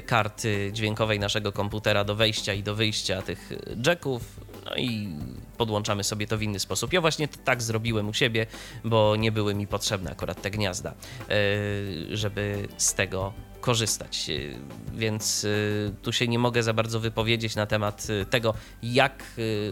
karty 0.07 0.71
dźwiękowej 0.73 1.21
naszego 1.21 1.53
komputera 1.53 2.05
do 2.05 2.15
wejścia 2.15 2.53
i 2.53 2.63
do 2.63 2.75
wyjścia 2.75 3.23
tych 3.23 3.53
jacków, 3.87 4.41
no 4.65 4.77
i 4.77 5.09
podłączamy 5.57 6.05
sobie 6.05 6.27
to 6.27 6.39
w 6.39 6.43
inny 6.43 6.61
sposób. 6.61 6.93
Ja 6.93 7.01
właśnie 7.01 7.29
tak 7.29 7.63
zrobiłem 7.63 8.09
u 8.09 8.15
siebie, 8.15 8.47
bo 8.85 9.17
nie 9.17 9.33
były 9.33 9.55
mi 9.55 9.67
potrzebne 9.67 10.11
akurat 10.11 10.43
te 10.43 10.51
gniazda, 10.51 10.95
żeby 12.11 12.69
z 12.77 12.95
tego 12.95 13.33
korzystać. 13.69 14.27
Y, 14.29 14.57
więc 14.95 15.45
y, 15.45 15.93
tu 16.03 16.13
się 16.13 16.29
nie 16.29 16.39
mogę 16.39 16.63
za 16.63 16.73
bardzo 16.73 17.01
wypowiedzieć 17.01 17.57
na 17.57 17.67
temat 17.67 18.07
y, 18.11 18.27
tego, 18.27 18.55
jak 18.83 19.25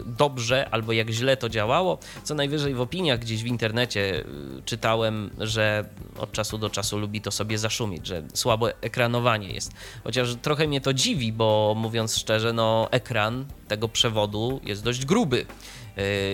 dobrze 0.05 0.69
albo 0.71 0.93
jak 0.93 1.09
źle 1.09 1.37
to 1.37 1.49
działało. 1.49 1.99
Co 2.23 2.35
najwyżej 2.35 2.73
w 2.73 2.81
opiniach 2.81 3.19
gdzieś 3.19 3.43
w 3.43 3.45
internecie 3.45 4.23
czytałem, 4.65 5.29
że 5.39 5.85
od 6.17 6.31
czasu 6.31 6.57
do 6.57 6.69
czasu 6.69 6.97
lubi 6.97 7.21
to 7.21 7.31
sobie 7.31 7.57
zaszumieć, 7.57 8.07
że 8.07 8.23
słabo 8.33 8.71
ekranowanie 8.81 9.49
jest. 9.49 9.71
Chociaż 10.03 10.35
trochę 10.41 10.67
mnie 10.67 10.81
to 10.81 10.93
dziwi, 10.93 11.33
bo 11.33 11.73
mówiąc 11.77 12.17
szczerze, 12.17 12.53
no 12.53 12.87
ekran 12.91 13.45
tego 13.67 13.87
przewodu 13.87 14.61
jest 14.63 14.83
dość 14.83 15.05
gruby 15.05 15.45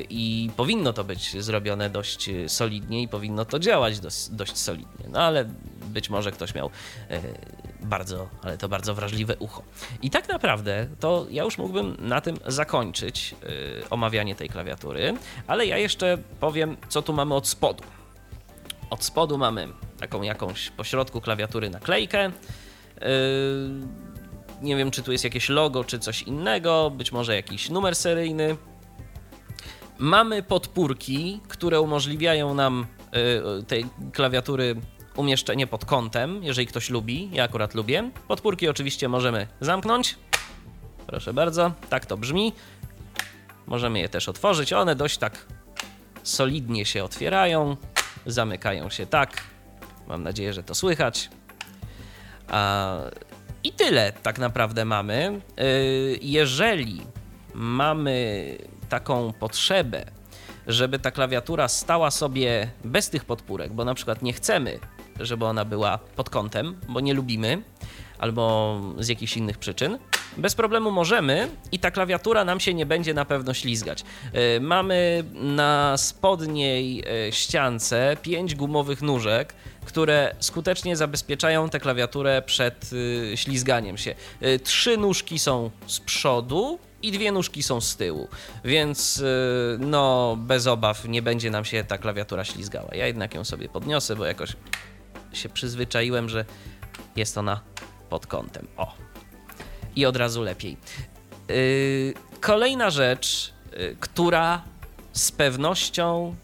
i 0.09 0.49
powinno 0.57 0.93
to 0.93 1.03
być 1.03 1.43
zrobione 1.43 1.89
dość 1.89 2.29
solidnie 2.47 3.01
i 3.01 3.07
powinno 3.07 3.45
to 3.45 3.59
działać 3.59 3.99
dość, 3.99 4.29
dość 4.29 4.57
solidnie. 4.57 5.09
No 5.09 5.19
ale 5.19 5.45
być 5.93 6.09
może 6.09 6.31
ktoś 6.31 6.55
miał 6.55 6.69
e, 7.09 7.21
bardzo, 7.81 8.29
ale 8.41 8.57
to 8.57 8.69
bardzo 8.69 8.95
wrażliwe 8.95 9.35
ucho. 9.37 9.63
I 10.01 10.09
tak 10.09 10.29
naprawdę 10.29 10.87
to 10.99 11.25
ja 11.29 11.43
już 11.43 11.57
mógłbym 11.57 11.97
na 11.99 12.21
tym 12.21 12.37
zakończyć 12.47 13.35
e, 13.83 13.89
omawianie 13.89 14.35
tej 14.35 14.49
klawiatury, 14.49 15.17
ale 15.47 15.65
ja 15.65 15.77
jeszcze 15.77 16.17
powiem, 16.39 16.77
co 16.89 17.01
tu 17.01 17.13
mamy 17.13 17.35
od 17.35 17.47
spodu. 17.47 17.83
Od 18.89 19.03
spodu 19.03 19.37
mamy 19.37 19.67
taką 19.99 20.21
jakąś 20.21 20.69
pośrodku 20.69 21.21
klawiatury 21.21 21.69
naklejkę. 21.69 22.19
E, 22.19 22.31
nie 24.61 24.75
wiem, 24.75 24.91
czy 24.91 25.03
tu 25.03 25.11
jest 25.11 25.23
jakieś 25.23 25.49
logo, 25.49 25.83
czy 25.83 25.99
coś 25.99 26.21
innego, 26.21 26.89
być 26.89 27.11
może 27.11 27.35
jakiś 27.35 27.69
numer 27.69 27.95
seryjny. 27.95 28.57
Mamy 30.03 30.43
podpórki, 30.43 31.39
które 31.47 31.81
umożliwiają 31.81 32.53
nam 32.53 32.85
tej 33.67 33.85
klawiatury 34.13 34.75
umieszczenie 35.15 35.67
pod 35.67 35.85
kątem, 35.85 36.43
jeżeli 36.43 36.67
ktoś 36.67 36.89
lubi, 36.89 37.29
ja 37.33 37.43
akurat 37.43 37.73
lubię. 37.73 38.11
Podpórki 38.27 38.69
oczywiście 38.69 39.09
możemy 39.09 39.47
zamknąć. 39.61 40.15
Proszę 41.07 41.33
bardzo, 41.33 41.71
tak 41.89 42.05
to 42.05 42.17
brzmi. 42.17 42.53
Możemy 43.67 43.99
je 43.99 44.09
też 44.09 44.29
otworzyć. 44.29 44.73
One 44.73 44.95
dość 44.95 45.17
tak 45.17 45.45
solidnie 46.23 46.85
się 46.85 47.03
otwierają, 47.03 47.77
zamykają 48.25 48.89
się 48.89 49.05
tak. 49.05 49.43
Mam 50.07 50.23
nadzieję, 50.23 50.53
że 50.53 50.63
to 50.63 50.75
słychać. 50.75 51.29
A, 52.47 52.97
I 53.63 53.71
tyle 53.71 54.13
tak 54.23 54.39
naprawdę 54.39 54.85
mamy. 54.85 55.41
Y, 55.59 56.19
jeżeli 56.21 57.01
mamy 57.53 58.57
taką 58.89 59.33
potrzebę, 59.33 60.05
żeby 60.67 60.99
ta 60.99 61.11
klawiatura 61.11 61.67
stała 61.67 62.11
sobie 62.11 62.71
bez 62.83 63.09
tych 63.09 63.25
podpórek, 63.25 63.73
bo 63.73 63.85
na 63.85 63.93
przykład 63.93 64.21
nie 64.21 64.33
chcemy, 64.33 64.79
żeby 65.19 65.45
ona 65.45 65.65
była 65.65 65.97
pod 65.97 66.29
kątem, 66.29 66.79
bo 66.89 66.99
nie 66.99 67.13
lubimy, 67.13 67.63
albo 68.23 68.81
z 68.99 69.07
jakichś 69.07 69.37
innych 69.37 69.57
przyczyn. 69.57 69.99
Bez 70.37 70.55
problemu 70.55 70.91
możemy 70.91 71.49
i 71.71 71.79
ta 71.79 71.91
klawiatura 71.91 72.45
nam 72.45 72.59
się 72.59 72.73
nie 72.73 72.85
będzie 72.85 73.13
na 73.13 73.25
pewno 73.25 73.53
ślizgać. 73.53 74.03
E, 74.33 74.59
mamy 74.59 75.23
na 75.33 75.97
spodniej 75.97 77.03
e, 77.27 77.31
ściance 77.31 78.17
pięć 78.21 78.55
gumowych 78.55 79.01
nóżek, 79.01 79.53
które 79.85 80.35
skutecznie 80.39 80.95
zabezpieczają 80.95 81.69
tę 81.69 81.79
klawiaturę 81.79 82.41
przed 82.41 82.89
e, 83.33 83.37
ślizganiem 83.37 83.97
się. 83.97 84.15
Trzy 84.63 84.97
nóżki 84.97 85.39
są 85.39 85.71
z 85.87 85.99
przodu, 85.99 86.79
i 87.03 87.11
dwie 87.11 87.31
nóżki 87.31 87.63
są 87.63 87.81
z 87.81 87.95
tyłu, 87.95 88.27
więc 88.65 89.23
no 89.79 90.35
bez 90.39 90.67
obaw 90.67 91.05
nie 91.05 91.21
będzie 91.21 91.51
nam 91.51 91.65
się 91.65 91.83
ta 91.83 91.97
klawiatura 91.97 92.43
ślizgała. 92.43 92.95
Ja 92.95 93.07
jednak 93.07 93.33
ją 93.33 93.43
sobie 93.43 93.69
podniosę, 93.69 94.15
bo 94.15 94.25
jakoś 94.25 94.55
się 95.33 95.49
przyzwyczaiłem, 95.49 96.29
że 96.29 96.45
jest 97.15 97.37
ona 97.37 97.61
pod 98.09 98.27
kątem. 98.27 98.67
O. 98.77 98.93
I 99.95 100.05
od 100.05 100.17
razu 100.17 100.41
lepiej. 100.41 100.77
Yy, 101.49 102.13
kolejna 102.41 102.89
rzecz, 102.89 103.53
yy, 103.77 103.95
która 103.99 104.61
z 105.13 105.31
pewnością 105.31 106.35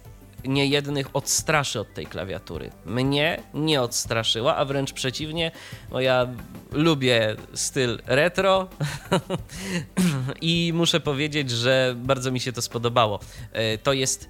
niejednych 0.45 1.15
odstraszy 1.15 1.79
od 1.79 1.93
tej 1.93 2.05
klawiatury. 2.05 2.71
Mnie 2.85 3.43
nie 3.53 3.81
odstraszyła, 3.81 4.55
a 4.55 4.65
wręcz 4.65 4.93
przeciwnie, 4.93 5.51
bo 5.89 6.01
ja 6.01 6.27
lubię 6.71 7.35
styl 7.53 8.01
retro 8.05 8.67
i 10.41 10.71
muszę 10.75 10.99
powiedzieć, 10.99 11.51
że 11.51 11.95
bardzo 11.97 12.31
mi 12.31 12.39
się 12.39 12.53
to 12.53 12.61
spodobało. 12.61 13.19
Yy, 13.53 13.77
to 13.77 13.93
jest 13.93 14.29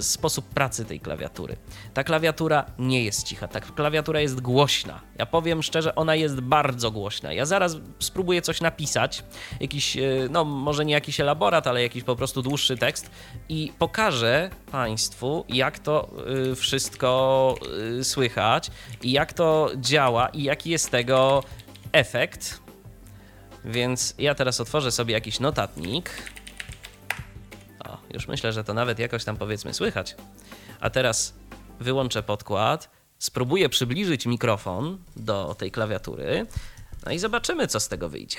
sposób 0.00 0.44
pracy 0.48 0.84
tej 0.84 1.00
klawiatury. 1.00 1.56
Ta 1.94 2.04
klawiatura 2.04 2.64
nie 2.78 3.04
jest 3.04 3.26
cicha, 3.26 3.48
ta 3.48 3.60
klawiatura 3.60 4.20
jest 4.20 4.40
głośna. 4.40 5.00
Ja 5.18 5.26
powiem 5.26 5.62
szczerze, 5.62 5.94
ona 5.94 6.14
jest 6.14 6.40
bardzo 6.40 6.90
głośna. 6.90 7.32
Ja 7.32 7.46
zaraz 7.46 7.76
spróbuję 7.98 8.42
coś 8.42 8.60
napisać, 8.60 9.24
jakiś, 9.60 9.96
e, 9.96 10.02
no 10.30 10.44
może 10.44 10.84
nie 10.84 10.94
jakiś 10.94 11.20
elaborat, 11.20 11.66
ale 11.66 11.82
jakiś 11.82 12.04
po 12.04 12.16
prostu 12.16 12.42
dłuższy 12.42 12.76
tekst 12.76 13.10
i 13.48 13.72
pokażę 13.78 14.50
Państwu, 14.72 15.44
jak 15.48 15.78
to 15.78 16.10
e, 16.50 16.54
wszystko 16.54 17.54
e, 18.00 18.04
słychać 18.04 18.70
i 19.02 19.12
jak 19.12 19.32
to 19.32 19.70
działa 19.76 20.28
i 20.28 20.42
jaki 20.42 20.70
jest 20.70 20.90
tego 20.90 21.42
efekt. 21.92 22.61
Więc 23.64 24.14
ja 24.18 24.34
teraz 24.34 24.60
otworzę 24.60 24.92
sobie 24.92 25.14
jakiś 25.14 25.40
notatnik. 25.40 26.10
O, 27.84 27.98
już 28.14 28.28
myślę, 28.28 28.52
że 28.52 28.64
to 28.64 28.74
nawet 28.74 28.98
jakoś 28.98 29.24
tam 29.24 29.36
powiedzmy 29.36 29.74
słychać. 29.74 30.16
A 30.80 30.90
teraz 30.90 31.34
wyłączę 31.80 32.22
podkład, 32.22 32.90
spróbuję 33.18 33.68
przybliżyć 33.68 34.26
mikrofon 34.26 34.98
do 35.16 35.54
tej 35.54 35.70
klawiatury, 35.70 36.46
no 37.06 37.12
i 37.12 37.18
zobaczymy, 37.18 37.66
co 37.66 37.80
z 37.80 37.88
tego 37.88 38.08
wyjdzie. 38.08 38.38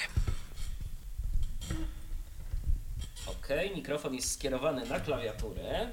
Ok, 3.27 3.47
mikrofon 3.75 4.13
jest 4.13 4.31
skierowany 4.31 4.85
na 4.85 4.99
klawiaturę. 4.99 5.87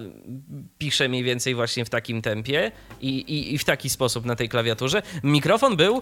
piszę 0.78 1.08
mniej 1.08 1.22
więcej 1.22 1.54
właśnie 1.54 1.84
w 1.84 1.90
takim 1.90 2.22
tempie 2.22 2.72
i, 3.00 3.08
i, 3.08 3.54
i 3.54 3.58
w 3.58 3.64
taki 3.64 3.90
sposób 3.90 4.24
na 4.24 4.36
tej 4.36 4.48
klawiaturze. 4.48 5.02
Mikrofon 5.22 5.76
był 5.76 5.96
e, 5.96 6.00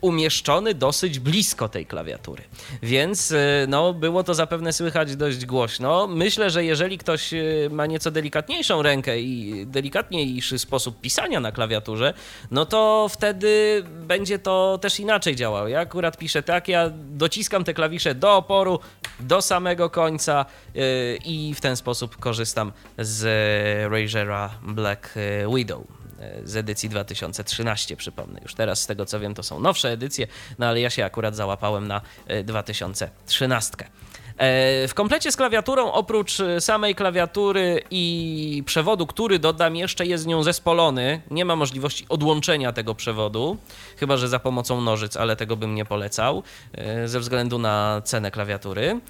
umieszczony 0.00 0.74
dosyć 0.74 1.18
blisko 1.18 1.68
tej 1.68 1.86
klawiatury, 1.86 2.42
więc 2.82 3.32
e, 3.32 3.66
no, 3.68 3.94
było 3.94 4.24
to 4.24 4.34
zapewne 4.34 4.72
słychać 4.72 5.16
dość 5.16 5.46
głośno. 5.46 6.06
Myślę, 6.06 6.50
że 6.50 6.64
jeżeli 6.64 6.98
ktoś 6.98 7.34
ma 7.70 7.86
nieco 7.86 8.10
delikatniejszą 8.10 8.82
rękę 8.82 9.20
i 9.20 9.66
delikatniejszy 9.66 10.58
sposób 10.58 11.00
pisania 11.00 11.40
na 11.40 11.52
klawiaturze, 11.52 12.14
no 12.50 12.66
to 12.66 13.08
wtedy 13.10 13.82
będzie 13.86 14.38
to 14.38 14.78
też 14.82 15.00
inaczej 15.00 15.36
działało. 15.36 15.68
Ja 15.68 15.80
akurat 15.80 16.18
piszę 16.18 16.42
tak, 16.42 16.68
ja 16.68 16.90
dociskam 16.94 17.64
te 17.64 17.74
klawisze 17.74 18.14
do 18.14 18.36
oporu, 18.36 18.80
do 19.20 19.42
samego 19.42 19.90
końca 19.90 20.46
y, 20.76 21.18
i 21.24 21.54
w 21.54 21.60
ten 21.60 21.76
sposób 21.76 22.16
korzystam 22.16 22.72
z 22.98 23.22
Razera 23.92 24.50
Black 24.62 25.14
Widow 25.54 25.82
y, 25.82 26.48
z 26.48 26.56
edycji 26.56 26.88
2013, 26.88 27.96
przypomnę. 27.96 28.40
Już 28.42 28.54
teraz, 28.54 28.82
z 28.82 28.86
tego 28.86 29.06
co 29.06 29.20
wiem, 29.20 29.34
to 29.34 29.42
są 29.42 29.60
nowsze 29.60 29.90
edycje, 29.90 30.26
no 30.58 30.66
ale 30.66 30.80
ja 30.80 30.90
się 30.90 31.04
akurat 31.04 31.36
załapałem 31.36 31.88
na 31.88 32.00
2013. 32.44 33.76
E, 34.38 34.88
w 34.88 34.94
komplecie 34.94 35.32
z 35.32 35.36
klawiaturą, 35.36 35.92
oprócz 35.92 36.40
e, 36.40 36.60
samej 36.60 36.94
klawiatury 36.94 37.82
i 37.90 38.62
przewodu, 38.66 39.06
który 39.06 39.38
dodam, 39.38 39.76
jeszcze 39.76 40.06
jest 40.06 40.24
z 40.24 40.26
nią 40.26 40.42
zespolony. 40.42 41.20
Nie 41.30 41.44
ma 41.44 41.56
możliwości 41.56 42.06
odłączenia 42.08 42.72
tego 42.72 42.94
przewodu, 42.94 43.56
chyba 43.96 44.16
że 44.16 44.28
za 44.28 44.38
pomocą 44.38 44.80
nożyc, 44.80 45.16
ale 45.16 45.36
tego 45.36 45.56
bym 45.56 45.74
nie 45.74 45.84
polecał 45.84 46.42
e, 46.72 47.08
ze 47.08 47.20
względu 47.20 47.58
na 47.58 48.02
cenę 48.04 48.30
klawiatury. 48.30 49.00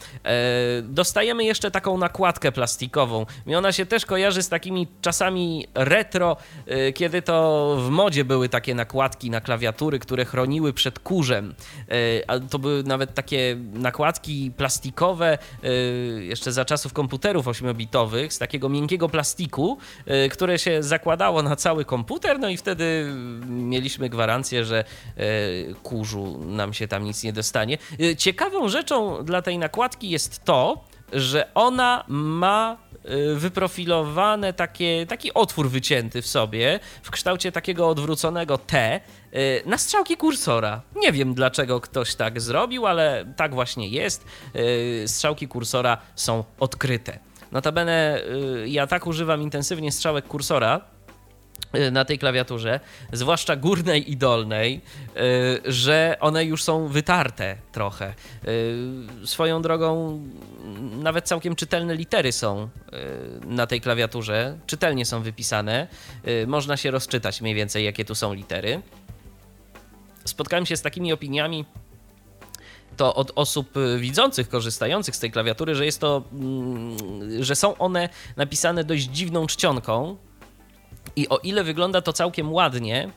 Dostajemy 0.83 1.45
jeszcze 1.45 1.71
taką 1.71 1.99
nakładkę 1.99 2.53
plastikową. 2.53 3.27
I 3.47 3.55
ona 3.55 3.73
się 3.73 3.87
też 3.87 4.07
kojarzy 4.07 4.43
z 4.43 4.49
takimi 4.49 4.87
czasami 5.03 5.67
retro, 5.75 6.37
kiedy 6.95 7.23
to 7.23 7.77
w 7.81 7.91
modzie 7.91 8.25
były 8.25 8.49
takie 8.49 8.75
nakładki 8.75 9.31
na 9.31 9.41
klawiatury, 9.41 9.99
które 9.99 10.25
chroniły 10.25 10.73
przed 10.73 10.99
kurzem. 10.99 11.55
To 12.51 12.59
były 12.59 12.83
nawet 12.83 13.15
takie 13.15 13.57
nakładki 13.73 14.51
plastikowe 14.57 15.16
Y, 15.65 16.25
jeszcze 16.25 16.53
za 16.53 16.65
czasów 16.65 16.93
komputerów 16.93 17.47
8-bitowych 17.47 18.31
z 18.31 18.39
takiego 18.39 18.69
miękkiego 18.69 19.09
plastiku, 19.09 19.79
y, 20.27 20.29
które 20.29 20.59
się 20.59 20.83
zakładało 20.83 21.43
na 21.43 21.57
cały 21.57 21.85
komputer, 21.85 22.39
no 22.41 22.49
i 22.49 22.57
wtedy 22.57 23.13
mieliśmy 23.49 24.09
gwarancję, 24.09 24.65
że 24.65 24.85
y, 25.19 25.75
kurzu 25.83 26.39
nam 26.47 26.75
się 26.75 26.89
tam 26.89 27.05
nic 27.05 27.23
nie 27.23 27.33
dostanie. 27.33 27.79
Ciekawą 28.19 28.69
rzeczą 28.69 29.25
dla 29.25 29.43
tej 29.43 29.59
nakładki 29.59 30.11
jest 30.11 30.45
to, 30.45 30.85
że 31.13 31.55
ona 31.55 32.05
ma 32.09 32.77
wyprofilowane 33.35 34.53
takie, 34.53 35.07
taki 35.07 35.35
otwór 35.35 35.71
wycięty 35.71 36.23
w 36.23 36.27
sobie 36.27 36.81
w 37.03 37.11
kształcie 37.11 37.53
takiego 37.53 37.89
odwróconego 37.89 38.59
T, 38.59 39.01
Y, 39.37 39.63
na 39.67 39.79
strzałki 39.79 40.17
kursora. 40.17 40.81
Nie 40.97 41.13
wiem 41.13 41.35
dlaczego 41.35 41.81
ktoś 41.81 42.15
tak 42.15 42.41
zrobił, 42.41 42.87
ale 42.87 43.25
tak 43.37 43.55
właśnie 43.55 43.89
jest. 43.89 44.25
Y, 44.57 45.05
strzałki 45.07 45.49
kursora 45.49 45.99
są 46.15 46.45
odkryte. 46.61 47.19
Notabene 47.53 48.23
y, 48.65 48.69
ja 48.69 48.87
tak 48.87 49.07
używam 49.07 49.43
intensywnie 49.43 49.93
strzałek 49.93 50.27
kursora, 50.27 50.81
na 51.93 52.05
tej 52.05 52.19
klawiaturze, 52.19 52.81
zwłaszcza 53.13 53.57
górnej 53.57 54.13
i 54.13 54.17
dolnej, 54.17 54.81
że 55.65 56.17
one 56.21 56.45
już 56.45 56.63
są 56.63 56.89
wytarte 56.89 57.57
trochę. 57.73 58.15
Swoją 59.25 59.63
drogą, 59.63 60.21
nawet 61.03 61.25
całkiem 61.25 61.57
czytelne 61.57 61.95
litery 61.95 62.33
są 62.33 62.69
na 63.47 63.67
tej 63.67 63.81
klawiaturze, 63.81 64.59
czytelnie 64.67 65.07
są 65.07 65.23
wypisane. 65.23 65.87
Można 66.47 66.77
się 66.77 66.91
rozczytać 66.91 67.41
mniej 67.41 67.55
więcej, 67.55 67.85
jakie 67.85 68.05
tu 68.05 68.15
są 68.15 68.35
litery 68.35 68.83
spotkałem 70.29 70.67
się 70.67 70.77
z 70.77 70.83
takimi 70.83 71.13
opiniami, 71.13 71.65
to 72.97 73.15
od 73.15 73.33
osób 73.35 73.77
y, 73.77 73.99
widzących, 73.99 74.49
korzystających 74.49 75.17
z 75.17 75.19
tej 75.19 75.31
klawiatury, 75.31 75.75
że 75.75 75.85
jest 75.85 76.01
to, 76.01 76.23
mm, 76.33 76.97
że 77.45 77.57
są 77.57 77.77
one 77.77 78.09
napisane 78.37 78.85
dość 78.85 79.05
dziwną 79.05 79.47
czcionką. 79.47 80.17
I 81.17 81.29
o 81.29 81.39
ile 81.39 81.65
wygląda 81.65 82.01
to 82.01 82.13
całkiem 82.13 82.53
ładnie, 82.53 83.11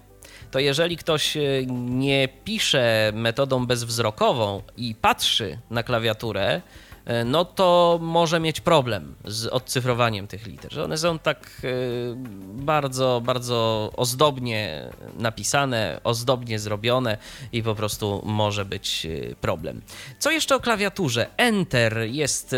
to 0.51 0.59
jeżeli 0.59 0.97
ktoś 0.97 1.37
y, 1.37 1.65
nie 1.69 2.27
pisze 2.43 3.11
metodą 3.15 3.65
bezwzrokową 3.65 4.61
i 4.77 4.95
patrzy 4.95 5.59
na 5.69 5.83
klawiaturę, 5.83 6.61
E, 7.09 7.25
no 7.25 7.45
to 7.45 7.99
może 8.01 8.39
mieć 8.39 8.61
problem 8.61 9.15
z 9.25 9.45
odcyfrowaniem 9.45 10.27
tych 10.27 10.47
liter, 10.47 10.73
że 10.73 10.83
one 10.83 10.97
są 10.97 11.19
tak 11.19 11.61
e, 11.63 11.67
bardzo, 12.63 13.21
bardzo 13.25 13.91
ozdobnie 13.97 14.89
napisane, 15.17 16.01
ozdobnie 16.03 16.59
zrobione 16.59 17.17
i 17.51 17.63
po 17.63 17.75
prostu 17.75 18.21
może 18.25 18.65
być 18.65 19.05
e, 19.05 19.35
problem. 19.35 19.81
Co 20.19 20.31
jeszcze 20.31 20.55
o 20.55 20.59
klawiaturze? 20.59 21.27
Enter 21.37 21.97
jest 21.97 22.55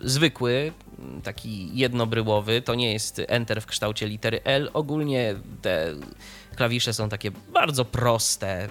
zwykły, 0.00 0.72
taki 1.22 1.78
jednobryłowy, 1.78 2.62
to 2.62 2.74
nie 2.74 2.92
jest 2.92 3.22
Enter 3.28 3.62
w 3.62 3.66
kształcie 3.66 4.08
litery 4.08 4.40
L. 4.44 4.70
Ogólnie 4.74 5.34
te 5.62 5.94
klawisze 6.56 6.92
są 6.92 7.08
takie 7.08 7.30
bardzo 7.30 7.84
proste, 7.84 8.68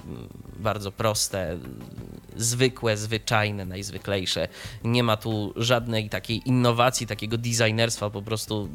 bardzo 0.59 0.91
proste, 0.91 1.57
zwykłe, 2.35 2.97
zwyczajne, 2.97 3.65
najzwyklejsze. 3.65 4.47
Nie 4.83 5.03
ma 5.03 5.17
tu 5.17 5.53
żadnej 5.55 6.09
takiej 6.09 6.41
innowacji, 6.45 7.07
takiego 7.07 7.37
designerstwa, 7.37 8.09
po 8.09 8.21
prostu. 8.21 8.69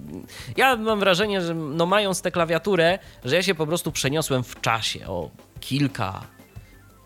Ja 0.57 0.77
mam 0.77 1.01
wrażenie, 1.01 1.41
że 1.43 1.55
no 1.55 1.87
mając 1.87 2.23
tę 2.23 2.31
klawiaturę, 2.31 2.99
że 3.25 3.37
ja 3.37 3.43
się 3.43 3.55
po 3.55 3.67
prostu 3.67 3.93
przeniosłem 3.93 4.45
w 4.45 4.61
czasie 4.61 5.07
o 5.07 5.31
kilka 5.61 6.27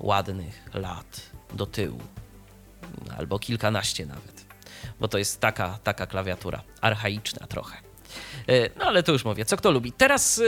ładnych 0.00 0.74
lat 0.74 1.30
do 1.54 1.66
tyłu, 1.66 2.00
albo 3.18 3.38
kilkanaście 3.38 4.06
nawet, 4.06 4.33
bo 5.00 5.08
to 5.08 5.18
jest 5.18 5.40
taka, 5.40 5.78
taka 5.84 6.06
klawiatura, 6.06 6.62
archaiczna 6.80 7.46
trochę. 7.46 7.76
E, 8.48 8.70
no 8.78 8.84
ale 8.84 9.02
to 9.02 9.12
już 9.12 9.24
mówię, 9.24 9.44
co 9.44 9.56
kto 9.56 9.70
lubi. 9.70 9.92
Teraz 9.92 10.38
e, 10.38 10.42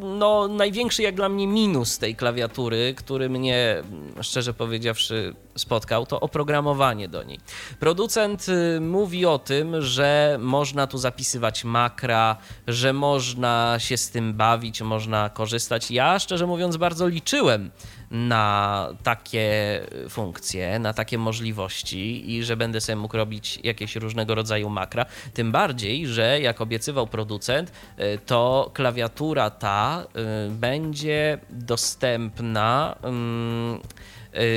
no, 0.00 0.48
największy 0.48 1.02
jak 1.02 1.14
dla 1.14 1.28
mnie 1.28 1.46
minus 1.46 1.98
tej 1.98 2.16
klawiatury, 2.16 2.94
który 2.96 3.28
mnie 3.28 3.82
szczerze 4.22 4.54
powiedziawszy 4.54 5.34
spotkał, 5.56 6.06
to 6.06 6.20
oprogramowanie 6.20 7.08
do 7.08 7.22
niej. 7.22 7.40
Producent 7.80 8.46
e, 8.48 8.80
mówi 8.80 9.26
o 9.26 9.38
tym, 9.38 9.82
że 9.82 10.36
można 10.40 10.86
tu 10.86 10.98
zapisywać 10.98 11.64
makra, 11.64 12.36
że 12.66 12.92
można 12.92 13.76
się 13.78 13.96
z 13.96 14.10
tym 14.10 14.34
bawić, 14.34 14.82
można 14.82 15.30
korzystać. 15.30 15.90
Ja 15.90 16.18
szczerze 16.18 16.46
mówiąc 16.46 16.76
bardzo 16.76 17.08
liczyłem 17.08 17.70
na 18.14 18.88
takie 19.02 19.80
funkcje, 20.08 20.78
na 20.78 20.92
takie 20.92 21.18
możliwości 21.18 22.30
i 22.30 22.44
że 22.44 22.56
będę 22.56 22.80
sobie 22.80 22.96
mógł 22.96 23.16
robić 23.16 23.60
jakieś 23.64 23.96
różnego 23.96 24.34
rodzaju 24.34 24.70
makra. 24.70 25.06
Tym 25.34 25.52
bardziej, 25.52 26.06
że 26.06 26.40
jak 26.40 26.60
obiecywał 26.60 27.06
producent, 27.06 27.72
y, 27.98 28.18
to 28.26 28.70
klawiatura 28.74 29.50
ta 29.50 30.04
y, 30.46 30.50
będzie 30.50 31.38
dostępna 31.50 32.96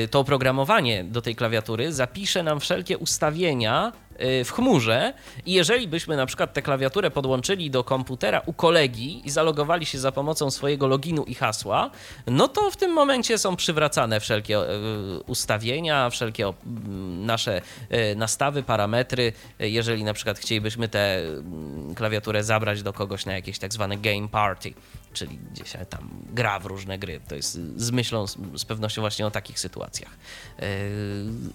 y, 0.04 0.08
to 0.08 0.20
oprogramowanie 0.20 1.04
do 1.04 1.22
tej 1.22 1.36
klawiatury 1.36 1.92
zapisze 1.92 2.42
nam 2.42 2.60
wszelkie 2.60 2.98
ustawienia 2.98 3.92
w 4.44 4.50
chmurze 4.52 5.14
i 5.46 5.52
jeżeli 5.52 5.88
byśmy 5.88 6.16
na 6.16 6.26
przykład 6.26 6.52
tę 6.52 6.62
klawiaturę 6.62 7.10
podłączyli 7.10 7.70
do 7.70 7.84
komputera 7.84 8.42
u 8.46 8.52
kolegi 8.52 9.22
i 9.24 9.30
zalogowali 9.30 9.86
się 9.86 9.98
za 9.98 10.12
pomocą 10.12 10.50
swojego 10.50 10.86
loginu 10.86 11.24
i 11.24 11.34
hasła, 11.34 11.90
no 12.26 12.48
to 12.48 12.70
w 12.70 12.76
tym 12.76 12.92
momencie 12.92 13.38
są 13.38 13.56
przywracane 13.56 14.20
wszelkie 14.20 14.58
ustawienia, 15.26 16.10
wszelkie 16.10 16.52
nasze 17.10 17.60
nastawy, 18.16 18.62
parametry. 18.62 19.32
Jeżeli 19.58 20.04
na 20.04 20.14
przykład 20.14 20.38
chcielibyśmy 20.38 20.88
tę 20.88 21.22
klawiaturę 21.94 22.44
zabrać 22.44 22.82
do 22.82 22.92
kogoś 22.92 23.26
na 23.26 23.32
jakieś 23.32 23.58
tak 23.58 23.72
zwane 23.72 23.96
game 23.96 24.28
party, 24.28 24.74
czyli 25.12 25.38
gdzieś 25.52 25.72
tam 25.90 26.10
gra 26.32 26.58
w 26.58 26.66
różne 26.66 26.98
gry. 26.98 27.20
To 27.28 27.34
jest 27.34 27.60
z 27.76 27.90
myślą 27.90 28.26
z 28.56 28.64
pewnością 28.64 29.02
właśnie 29.02 29.26
o 29.26 29.30
takich 29.30 29.60
sytuacjach 29.60 30.10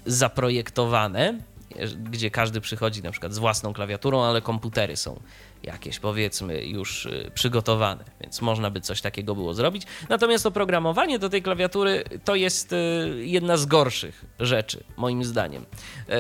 zaprojektowane, 0.06 1.40
gdzie 2.04 2.32
każdy 2.32 2.62
przychodzi 2.62 3.04
na 3.04 3.12
przykład 3.12 3.34
z 3.34 3.38
własną 3.38 3.74
klawiaturą, 3.74 4.24
ale 4.24 4.42
komputery 4.42 4.98
są 4.98 5.20
jakieś 5.64 6.00
powiedzmy 6.00 6.66
już 6.66 7.06
y, 7.06 7.32
przygotowane, 7.34 8.04
więc 8.22 8.42
można 8.42 8.72
by 8.72 8.82
coś 8.82 9.02
takiego 9.02 9.36
było 9.36 9.54
zrobić. 9.54 9.84
Natomiast 10.10 10.46
oprogramowanie 10.46 11.20
do 11.20 11.30
tej 11.30 11.42
klawiatury 11.42 12.04
to 12.24 12.36
jest 12.36 12.74
y, 12.74 12.76
jedna 13.18 13.58
z 13.58 13.66
gorszych 13.66 14.26
rzeczy, 14.40 14.84
moim 14.98 15.24
zdaniem. 15.24 15.66
Yy, 16.08 16.16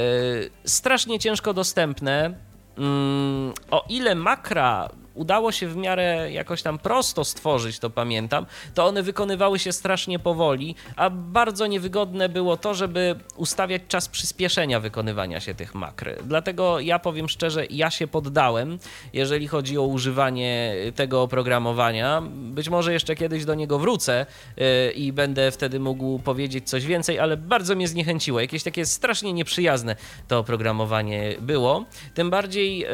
strasznie 0.65 1.19
ciężko 1.19 1.53
dostępne. 1.53 2.35
Mm, 2.77 3.53
o 3.71 3.85
ile 3.89 4.15
makra 4.15 4.89
udało 5.13 5.51
się 5.51 5.67
w 5.67 5.75
miarę 5.75 6.31
jakoś 6.31 6.61
tam 6.61 6.79
prosto 6.79 7.23
stworzyć, 7.23 7.79
to 7.79 7.89
pamiętam, 7.89 8.45
to 8.73 8.85
one 8.85 9.03
wykonywały 9.03 9.59
się 9.59 9.71
strasznie 9.71 10.19
powoli, 10.19 10.75
a 10.95 11.09
bardzo 11.09 11.67
niewygodne 11.67 12.29
było 12.29 12.57
to, 12.57 12.73
żeby 12.73 13.15
ustawiać 13.35 13.81
czas 13.87 14.07
przyspieszenia 14.07 14.79
wykonywania 14.79 15.39
się 15.39 15.55
tych 15.55 15.75
makr. 15.75 16.09
Dlatego 16.23 16.79
ja 16.79 16.99
powiem 16.99 17.29
szczerze, 17.29 17.65
ja 17.69 17.91
się 17.91 18.07
poddałem, 18.07 18.79
jeżeli 19.13 19.47
chodzi 19.47 19.77
o 19.77 19.81
używanie 19.81 20.75
tego 20.95 21.21
oprogramowania. 21.21 22.21
Być 22.31 22.69
może 22.69 22.93
jeszcze 22.93 23.15
kiedyś 23.15 23.45
do 23.45 23.55
niego 23.55 23.79
wrócę 23.79 24.25
yy, 24.57 24.91
i 24.91 25.13
będę 25.13 25.51
wtedy 25.51 25.79
mógł 25.79 26.19
powiedzieć 26.19 26.69
coś 26.69 26.85
więcej, 26.85 27.19
ale 27.19 27.37
bardzo 27.37 27.75
mnie 27.75 27.87
zniechęciło. 27.87 28.39
Jakieś 28.39 28.63
takie 28.63 28.85
strasznie 28.85 29.33
nieprzyjazne 29.33 29.95
to 30.27 30.39
oprogramowanie 30.39 31.35
było. 31.41 31.85
Tym 32.13 32.29
bardziej 32.29 32.79
yy, 32.79 32.87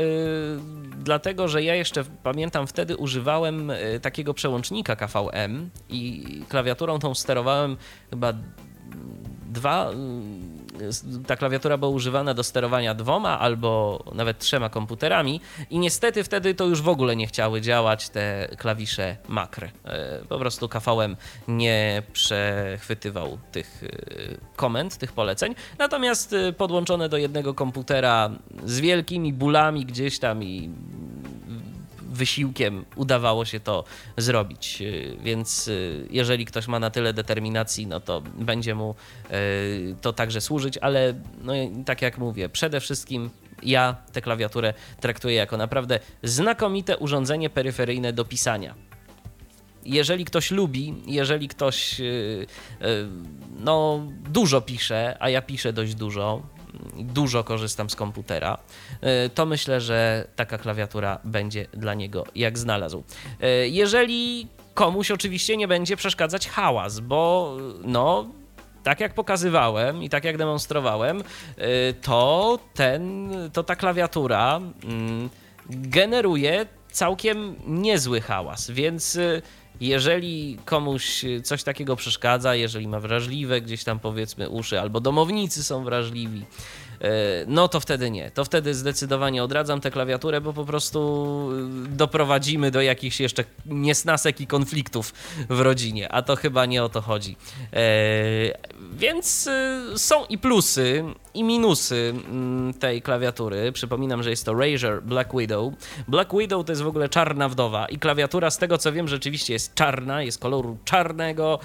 dlatego, 1.03 1.47
że 1.47 1.63
ja 1.63 1.75
jeszcze 1.75 2.03
pamiętam 2.23 2.67
wtedy 2.67 2.97
używałem 2.97 3.71
e, 3.71 3.99
takiego 3.99 4.33
przełącznika 4.33 4.95
KVM 4.95 5.69
i 5.89 6.25
klawiaturą 6.49 6.99
tą 6.99 7.15
sterowałem 7.15 7.77
chyba 8.09 8.33
dwa. 9.49 9.91
E, 9.91 11.23
ta 11.27 11.35
klawiatura 11.35 11.77
była 11.77 11.91
używana 11.91 12.33
do 12.33 12.43
sterowania 12.43 12.93
dwoma 12.95 13.39
albo 13.39 14.03
nawet 14.15 14.39
trzema 14.39 14.69
komputerami, 14.69 15.41
i 15.69 15.79
niestety 15.79 16.23
wtedy 16.23 16.55
to 16.55 16.65
już 16.65 16.81
w 16.81 16.89
ogóle 16.89 17.15
nie 17.15 17.27
chciały 17.27 17.61
działać 17.61 18.09
te 18.09 18.47
klawisze 18.57 19.17
makr. 19.27 19.63
E, 19.63 20.19
po 20.29 20.39
prostu 20.39 20.69
KVM 20.69 21.15
nie 21.47 22.03
przechwytywał 22.13 23.37
tych 23.51 23.83
komend, 24.55 24.97
tych 24.97 25.13
poleceń. 25.13 25.55
Natomiast 25.77 26.35
podłączone 26.57 27.09
do 27.09 27.17
jednego 27.17 27.53
komputera 27.53 28.29
z 28.65 28.79
wielkimi 28.79 29.33
bólami 29.33 29.85
gdzieś 29.85 30.19
tam 30.19 30.43
i 30.43 30.69
wysiłkiem 32.09 32.85
udawało 32.95 33.45
się 33.45 33.59
to 33.59 33.83
zrobić. 34.17 34.81
Y, 34.81 35.17
więc 35.23 35.67
y, 35.67 36.07
jeżeli 36.11 36.45
ktoś 36.45 36.67
ma 36.67 36.79
na 36.79 36.89
tyle 36.89 37.13
determinacji, 37.13 37.87
no 37.87 37.99
to 37.99 38.21
będzie 38.21 38.75
mu 38.75 38.95
y, 39.31 39.95
to 40.01 40.13
także 40.13 40.41
służyć, 40.41 40.77
ale 40.77 41.13
no, 41.41 41.53
tak 41.85 42.01
jak 42.01 42.17
mówię, 42.17 42.49
przede 42.49 42.79
wszystkim 42.79 43.29
ja 43.63 43.95
tę 44.11 44.21
klawiaturę 44.21 44.73
traktuję 44.99 45.35
jako 45.35 45.57
naprawdę 45.57 45.99
znakomite 46.23 46.97
urządzenie 46.97 47.49
peryferyjne 47.49 48.13
do 48.13 48.25
pisania 48.25 48.75
jeżeli 49.85 50.25
ktoś 50.25 50.51
lubi, 50.51 50.95
jeżeli 51.05 51.47
ktoś 51.47 52.01
no, 53.59 54.07
dużo 54.29 54.61
pisze, 54.61 55.17
a 55.19 55.29
ja 55.29 55.41
piszę 55.41 55.73
dość 55.73 55.95
dużo, 55.95 56.43
dużo 56.95 57.43
korzystam 57.43 57.89
z 57.89 57.95
komputera, 57.95 58.57
e, 59.01 59.29
to 59.29 59.45
myślę, 59.45 59.81
że 59.81 60.27
taka 60.35 60.57
klawiatura 60.57 61.19
będzie 61.23 61.67
dla 61.73 61.93
niego 61.93 62.23
jak 62.35 62.57
znalazł. 62.57 63.03
E, 63.41 63.67
jeżeli 63.67 64.47
komuś 64.73 65.11
oczywiście 65.11 65.57
nie 65.57 65.67
będzie 65.67 65.97
przeszkadzać 65.97 66.47
hałas, 66.47 66.99
bo 66.99 67.57
no 67.83 68.27
tak 68.83 68.99
jak 68.99 69.13
pokazywałem 69.13 70.03
i 70.03 70.09
tak 70.09 70.23
jak 70.23 70.37
demonstrowałem, 70.37 71.23
e, 71.57 71.93
to 71.93 72.59
ten, 72.73 73.31
to 73.53 73.63
ta 73.63 73.75
klawiatura 73.75 74.59
mm, 74.83 75.29
generuje 75.69 76.65
całkiem 76.91 77.55
niezły 77.67 78.21
hałas, 78.21 78.71
więc 78.71 79.19
jeżeli 79.81 80.57
komuś 80.65 81.25
coś 81.43 81.63
takiego 81.63 81.95
przeszkadza, 81.95 82.55
jeżeli 82.55 82.87
ma 82.87 82.99
wrażliwe 82.99 83.61
gdzieś 83.61 83.83
tam 83.83 83.99
powiedzmy 83.99 84.49
uszy, 84.49 84.79
albo 84.79 84.99
domownicy 84.99 85.63
są 85.63 85.83
wrażliwi, 85.83 86.45
no 87.47 87.67
to 87.67 87.79
wtedy 87.79 88.11
nie. 88.11 88.31
To 88.31 88.45
wtedy 88.45 88.73
zdecydowanie 88.73 89.43
odradzam 89.43 89.81
tę 89.81 89.91
klawiaturę, 89.91 90.41
bo 90.41 90.53
po 90.53 90.65
prostu 90.65 90.99
e, 91.85 91.95
doprowadzimy 91.95 92.71
do 92.71 92.81
jakichś 92.81 93.19
jeszcze 93.19 93.43
niesnasek 93.65 94.41
i 94.41 94.47
konfliktów 94.47 95.13
w 95.49 95.59
rodzinie, 95.59 96.11
a 96.11 96.21
to 96.21 96.35
chyba 96.35 96.65
nie 96.65 96.83
o 96.83 96.89
to 96.89 97.01
chodzi. 97.01 97.35
E, 97.73 97.79
więc 98.93 99.49
są 99.95 100.25
i 100.25 100.37
plusy, 100.37 101.03
i 101.33 101.43
minusy 101.43 102.13
mm, 102.29 102.73
tej 102.73 103.01
klawiatury. 103.01 103.71
Przypominam, 103.71 104.23
że 104.23 104.29
jest 104.29 104.45
to 104.45 104.53
Razer 104.53 105.03
Black 105.03 105.35
Widow. 105.37 105.73
Black 106.07 106.31
Widow 106.37 106.65
to 106.65 106.71
jest 106.71 106.81
w 106.81 106.87
ogóle 106.87 107.09
czarna 107.09 107.49
wdowa 107.49 107.85
i 107.85 107.99
klawiatura, 107.99 108.51
z 108.51 108.57
tego 108.57 108.77
co 108.77 108.91
wiem, 108.91 109.07
rzeczywiście 109.07 109.53
jest 109.53 109.75
czarna, 109.75 110.23
jest 110.23 110.39
koloru 110.39 110.77
czarnego, 110.85 111.59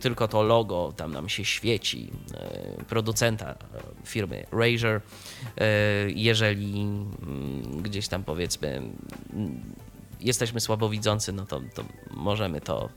tylko 0.00 0.28
to 0.28 0.42
logo 0.42 0.92
tam 0.96 1.12
nam 1.12 1.28
się 1.28 1.44
świeci 1.44 2.10
producenta 2.88 3.54
firmy 4.10 4.46
Razer. 4.52 5.00
Yy, 5.56 5.64
jeżeli 6.14 6.80
yy, 6.80 7.82
gdzieś 7.82 8.08
tam 8.08 8.24
powiedzmy 8.24 8.68
mm, 9.32 9.60
jesteśmy 10.20 10.60
słabowidzący, 10.60 11.32
no 11.32 11.46
to, 11.46 11.60
to 11.74 11.84
możemy 12.10 12.60
to 12.60 12.88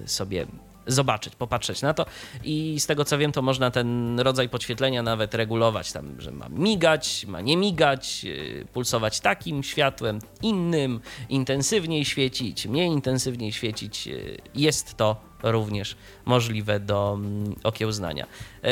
yy, 0.00 0.08
sobie 0.08 0.46
zobaczyć, 0.86 1.36
popatrzeć 1.36 1.82
na 1.82 1.94
to 1.94 2.06
i 2.44 2.80
z 2.80 2.86
tego 2.86 3.04
co 3.04 3.18
wiem, 3.18 3.32
to 3.32 3.42
można 3.42 3.70
ten 3.70 4.20
rodzaj 4.20 4.48
podświetlenia 4.48 5.02
nawet 5.02 5.34
regulować, 5.34 5.92
tam, 5.92 6.20
że 6.20 6.30
ma 6.30 6.48
migać, 6.48 7.26
ma 7.26 7.40
nie 7.40 7.56
migać, 7.56 8.24
yy, 8.24 8.66
pulsować 8.72 9.20
takim 9.20 9.62
światłem, 9.62 10.18
innym, 10.42 11.00
intensywniej 11.28 12.04
świecić, 12.04 12.66
mniej 12.66 12.88
intensywniej 12.88 13.52
świecić. 13.52 14.08
Jest 14.54 14.94
to 14.94 15.33
również 15.44 15.96
możliwe 16.24 16.80
do 16.80 17.14
mm, 17.14 17.54
okiełznania. 17.64 18.26
Yy, 18.62 18.70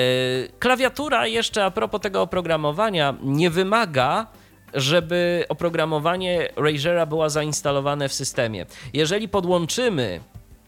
klawiatura 0.59 1.27
jeszcze 1.27 1.65
a 1.65 1.71
propos 1.71 2.01
tego 2.01 2.23
oprogramowania 2.23 3.15
nie 3.23 3.51
wymaga 3.51 4.27
żeby 4.75 5.45
oprogramowanie 5.49 6.49
Razera 6.57 7.07
było 7.07 7.31
zainstalowane 7.31 8.09
w 8.09 8.15
systemie. 8.15 8.67
Jeżeli 8.93 9.29
podłączymy 9.29 10.21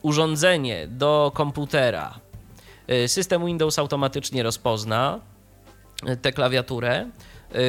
urządzenie 0.03 0.87
do 0.89 1.33
komputera, 1.35 2.15
y, 2.91 3.09
system 3.09 3.47
Windows 3.47 3.79
automatycznie 3.79 4.43
rozpozna 4.43 5.21
y, 6.09 6.17
tę 6.17 6.33
klawiaturę 6.33 7.07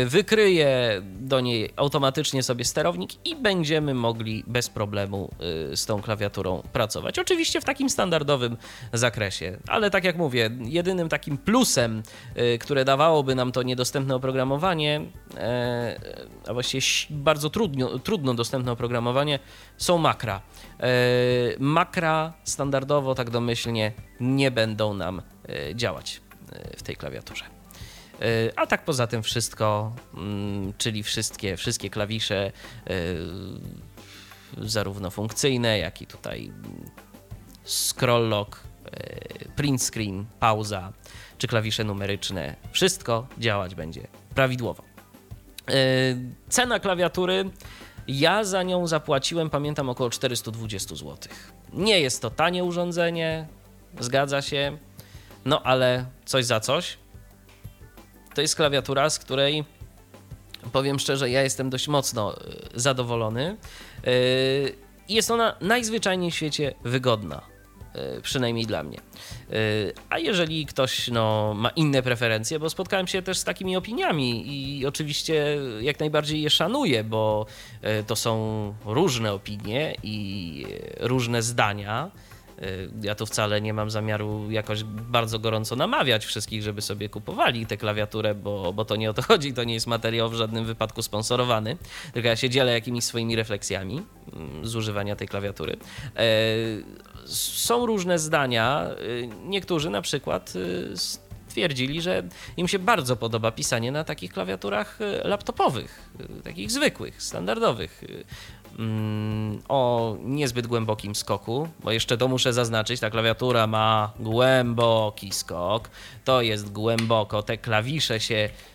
wykryje 0.06 1.02
do 1.20 1.40
niej 1.40 1.74
automatycznie 1.76 2.44
sobie 2.44 2.66
sterownik 2.66 3.28
i 3.28 3.36
będziemy 3.36 3.94
mogli 3.94 4.44
bez 4.48 4.70
problemu 4.70 5.32
y, 5.72 5.78
z 5.78 5.86
tą 5.86 6.02
klawiaturą 6.02 6.62
pracować. 6.74 7.20
Oczywiście 7.20 7.62
w 7.62 7.66
takim 7.66 7.90
standardowym 7.90 8.58
zakresie, 8.94 9.58
ale 9.68 9.92
tak 9.92 10.04
jak 10.04 10.18
mówię, 10.18 10.50
jedynym 10.62 11.10
takim 11.10 11.38
plusem, 11.38 12.04
y, 12.38 12.58
które 12.58 12.86
dawałoby 12.86 13.36
nam 13.36 13.52
to 13.52 13.64
niedostępne 13.64 14.16
oprogramowanie, 14.16 15.02
a 16.48 16.54
właściwie 16.54 16.86
bardzo 17.10 17.50
trudno, 17.50 18.00
trudno 18.00 18.34
dostępne 18.34 18.72
oprogramowanie, 18.72 19.40
są 19.78 19.98
makra. 19.98 20.42
Makra 21.60 22.34
standardowo, 22.44 23.16
tak 23.16 23.30
domyślnie, 23.30 23.92
nie 24.20 24.52
będą 24.52 24.94
nam 24.94 25.22
działać 25.76 26.22
w 26.78 26.84
tej 26.84 26.96
klawiaturze. 26.96 27.55
E, 28.22 28.60
a 28.60 28.68
tak 28.68 28.86
poza 28.86 29.08
tym 29.08 29.24
wszystko, 29.24 29.96
mm, 30.14 30.74
czyli 30.78 31.04
wszystkie, 31.04 31.58
wszystkie 31.58 31.90
klawisze, 31.90 32.46
e, 32.46 32.92
zarówno 34.58 35.10
funkcyjne, 35.10 35.78
jak 35.78 36.02
i 36.02 36.08
tutaj 36.08 36.52
scroll 37.64 38.30
lock, 38.30 38.60
e, 38.86 39.50
print 39.56 39.84
screen, 39.84 40.26
pauza, 40.40 40.94
czy 41.38 41.48
klawisze 41.48 41.84
numeryczne, 41.84 42.56
wszystko 42.72 43.28
działać 43.38 43.76
będzie 43.76 44.08
prawidłowo. 44.36 44.84
Cena 46.50 46.80
klawiatury, 46.80 47.50
ja 48.08 48.44
za 48.44 48.64
nią 48.64 48.88
zapłaciłem, 48.88 49.50
pamiętam, 49.50 49.90
około 49.90 50.10
420 50.10 50.96
zł. 50.96 51.18
Nie 51.74 52.00
jest 52.00 52.22
to 52.22 52.30
tanie 52.30 52.64
urządzenie, 52.64 53.48
zgadza 54.00 54.42
się, 54.42 54.78
no 55.46 55.64
ale 55.64 56.06
coś 56.26 56.46
za 56.46 56.60
coś 56.60 56.98
to 58.36 58.42
jest 58.42 58.56
klawiatura, 58.56 59.10
z 59.10 59.20
której 59.20 59.64
powiem 60.72 61.00
szczerze, 61.00 61.30
ja 61.30 61.44
jestem 61.44 61.70
dość 61.70 61.88
mocno 61.88 62.36
zadowolony. 62.76 63.58
Jest 65.10 65.32
ona 65.32 65.56
najzwyczajniej 65.62 66.32
w 66.32 66.36
świecie 66.36 66.74
wygodna 66.84 67.56
E, 67.96 68.22
przynajmniej 68.22 68.66
dla 68.66 68.84
mnie. 68.84 68.98
E, 68.98 69.54
a 70.10 70.20
jeżeli 70.20 70.66
ktoś 70.66 71.08
no, 71.08 71.54
ma 71.54 71.70
inne 71.70 72.02
preferencje, 72.02 72.60
bo 72.60 72.70
spotkałem 72.70 73.08
się 73.08 73.22
też 73.22 73.38
z 73.38 73.44
takimi 73.44 73.78
opiniami 73.78 74.44
i 74.48 74.86
oczywiście 74.86 75.58
jak 75.82 76.00
najbardziej 76.00 76.42
je 76.42 76.50
szanuję, 76.50 77.04
bo 77.04 77.46
e, 77.82 78.04
to 78.04 78.16
są 78.16 78.74
różne 78.86 79.34
opinie 79.34 79.96
i 80.04 80.66
różne 81.00 81.42
zdania. 81.42 82.12
Ja 83.02 83.16
tu 83.16 83.26
wcale 83.26 83.62
nie 83.62 83.74
mam 83.74 83.90
zamiaru 83.90 84.52
jakoś 84.52 84.84
bardzo 84.84 85.40
gorąco 85.40 85.76
namawiać 85.76 86.26
wszystkich, 86.26 86.62
żeby 86.62 86.82
sobie 86.82 87.10
kupowali 87.10 87.66
tę 87.66 87.78
klawiaturę, 87.78 88.36
bo, 88.36 88.74
bo 88.74 88.86
to 88.86 88.96
nie 88.96 89.10
o 89.10 89.14
to 89.14 89.22
chodzi, 89.22 89.54
to 89.54 89.64
nie 89.64 89.74
jest 89.74 89.88
materiał 89.88 90.30
w 90.30 90.34
żadnym 90.34 90.66
wypadku 90.66 91.02
sponsorowany, 91.02 91.78
tylko 92.14 92.30
ja 92.30 92.36
się 92.36 92.50
dzielę 92.50 92.72
jakimiś 92.72 93.04
swoimi 93.04 93.36
refleksjami 93.36 94.02
mm, 94.34 94.66
z 94.66 94.76
używania 94.76 95.16
tej 95.16 95.28
klawiatury 95.28 95.78
są 97.26 97.86
różne 97.86 98.20
zdania. 98.20 98.88
Y, 99.02 99.30
niektórzy 99.46 99.90
na 99.90 100.02
przykład 100.02 100.54
y, 100.56 100.94
stwierdzili, 101.56 102.02
że 102.02 102.24
im 102.58 102.68
się 102.68 102.80
bardzo 102.80 103.16
podoba 103.16 103.52
pisanie 103.52 103.92
na 103.92 104.04
takich 104.04 104.34
klawiaturach 104.34 105.02
y, 105.02 105.28
laptopowych, 105.28 106.10
takich 106.44 106.72
zwykłych, 106.72 107.24
standardowych. 107.24 108.04
Mm, 108.80 109.62
o 109.70 110.18
niezbyt 110.24 110.68
głębokim 110.68 111.16
skoku, 111.16 111.68
bo 111.84 111.92
jeszcze 111.92 112.18
to 112.18 112.28
muszę 112.28 112.54
zaznaczyć, 112.54 113.00
ta 113.00 113.10
klawiatura 113.10 113.68
ma 113.68 114.12
głęboki 114.20 115.32
skok, 115.32 115.90
to 116.26 116.42
jest 116.42 116.72
głęboko, 116.72 117.44
te 117.44 117.58
klawisze 117.58 118.20
się 118.20 118.50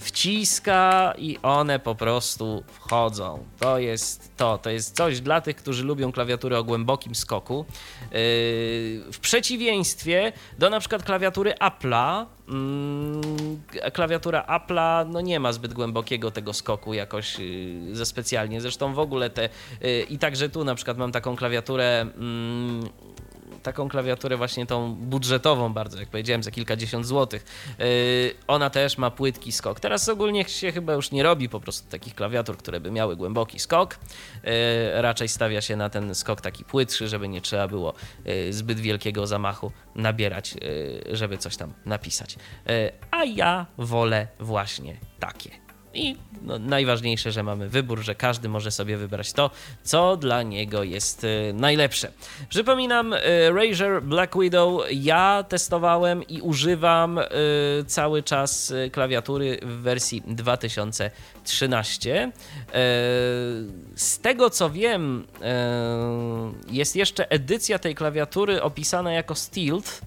wciska 0.00 1.14
i 1.18 1.38
one 1.42 1.78
po 1.78 1.94
prostu 1.94 2.64
wchodzą. 2.72 3.44
To 3.58 3.78
jest 3.78 4.36
to, 4.36 4.58
to 4.58 4.70
jest 4.70 4.96
coś 4.96 5.20
dla 5.20 5.40
tych, 5.40 5.56
którzy 5.56 5.84
lubią 5.84 6.12
klawiatury 6.12 6.56
o 6.56 6.64
głębokim 6.64 7.14
skoku. 7.14 7.64
Y, 8.02 9.02
w 9.12 9.18
przeciwieństwie 9.20 10.32
do 10.58 10.70
na 10.70 10.80
przykład 10.80 11.02
klawiatury 11.02 11.54
Apple'a, 11.60 12.26
mm, 12.48 13.22
klawiatura 13.92 14.46
Apple'a 14.48 15.08
no 15.10 15.20
nie 15.20 15.40
ma 15.40 15.52
zbyt 15.52 15.74
głębokiego 15.74 16.30
tego 16.30 16.52
skoku 16.52 16.94
jakoś 16.94 17.40
y, 17.40 17.96
ze 17.96 18.06
specjalnie. 18.06 18.60
Zresztą 18.60 18.94
w 18.94 18.98
ogóle 18.98 19.30
te 19.30 19.48
i 20.08 20.18
także 20.18 20.48
tu 20.48 20.64
na 20.64 20.74
przykład 20.74 20.98
mam 20.98 21.12
taką 21.12 21.36
klawiaturę 21.36 22.00
mm, 22.00 22.88
taką 23.66 23.88
klawiaturę 23.88 24.36
właśnie 24.36 24.66
tą 24.66 24.94
budżetową 24.94 25.72
bardzo, 25.72 26.00
jak 26.00 26.08
powiedziałem, 26.08 26.42
za 26.42 26.50
kilkadziesiąt 26.50 27.06
złotych. 27.06 27.44
Yy, 27.78 27.86
ona 28.46 28.70
też 28.70 28.98
ma 28.98 29.10
płytki 29.10 29.52
skok. 29.52 29.80
Teraz 29.80 30.08
ogólnie 30.08 30.44
się 30.44 30.72
chyba 30.72 30.92
już 30.92 31.10
nie 31.10 31.22
robi 31.22 31.48
po 31.48 31.60
prostu 31.60 31.90
takich 31.90 32.14
klawiatur, 32.14 32.56
które 32.56 32.80
by 32.80 32.90
miały 32.90 33.16
głęboki 33.16 33.58
skok. 33.58 33.98
Yy, 34.44 34.50
raczej 35.02 35.28
stawia 35.28 35.60
się 35.60 35.76
na 35.76 35.90
ten 35.90 36.14
skok 36.14 36.40
taki 36.40 36.64
płytszy, 36.64 37.08
żeby 37.08 37.28
nie 37.28 37.40
trzeba 37.40 37.68
było 37.68 37.94
yy, 38.24 38.52
zbyt 38.52 38.80
wielkiego 38.80 39.26
zamachu 39.26 39.72
nabierać, 39.94 40.54
żeby 41.12 41.38
coś 41.38 41.56
tam 41.56 41.72
napisać. 41.86 42.36
A 43.10 43.24
ja 43.24 43.66
wolę 43.78 44.28
właśnie 44.38 44.96
takie. 45.20 45.65
I 45.96 46.16
no, 46.42 46.58
najważniejsze, 46.58 47.32
że 47.32 47.42
mamy 47.42 47.68
wybór, 47.68 48.00
że 48.00 48.14
każdy 48.14 48.48
może 48.48 48.70
sobie 48.70 48.96
wybrać 48.96 49.32
to, 49.32 49.50
co 49.82 50.16
dla 50.16 50.42
niego 50.42 50.82
jest 50.82 51.24
y, 51.24 51.52
najlepsze. 51.54 52.12
Przypominam, 52.48 53.12
y, 53.12 53.18
Razer 53.54 54.02
Black 54.02 54.38
Widow 54.38 54.82
ja 54.90 55.44
testowałem 55.48 56.22
i 56.22 56.40
używam 56.40 57.18
y, 57.18 57.24
cały 57.86 58.22
czas 58.22 58.72
klawiatury 58.92 59.58
w 59.62 59.80
wersji 59.80 60.22
2013. 60.26 62.32
Z 63.94 64.18
tego 64.18 64.50
co 64.50 64.70
wiem, 64.70 65.26
jest 66.70 66.96
jeszcze 66.96 67.30
edycja 67.30 67.78
tej 67.78 67.94
klawiatury 67.94 68.62
opisana 68.62 69.12
jako 69.12 69.34
Stealth 69.34 70.00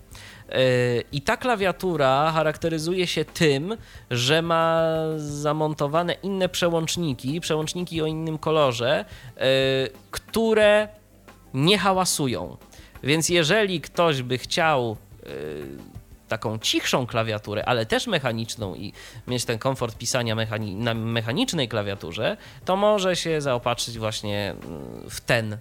I 1.12 1.22
ta 1.22 1.38
klawiatura 1.38 2.32
charakteryzuje 2.32 3.08
się 3.08 3.26
tym, 3.26 3.78
że 4.12 4.42
ma 4.42 4.84
zamontowane 5.18 6.14
inne 6.14 6.50
przełączniki, 6.50 7.42
przełączniki 7.42 8.02
o 8.02 8.06
innym 8.06 8.38
kolorze, 8.38 9.06
yy, 9.36 9.44
które 10.12 10.88
nie 11.54 11.78
hałasują. 11.78 12.58
Więc 13.04 13.30
jeżeli 13.30 13.82
ktoś 13.82 14.22
by 14.22 14.38
chciał 14.38 14.98
yy, 15.24 15.30
taką 16.28 16.60
cichszą 16.60 17.08
klawiaturę, 17.08 17.66
ale 17.66 17.86
też 17.86 18.08
mechaniczną 18.08 18.76
i 18.76 18.94
mieć 19.28 19.46
ten 19.46 19.60
komfort 19.60 19.98
pisania 19.98 20.36
mechani 20.36 20.76
na 20.76 20.94
mechanicznej 20.94 21.68
klawiaturze, 21.68 22.38
to 22.66 22.76
może 22.76 23.16
się 23.16 23.42
zaopatrzyć 23.42 23.98
właśnie 23.98 24.56
w 25.10 25.22
ten 25.22 25.58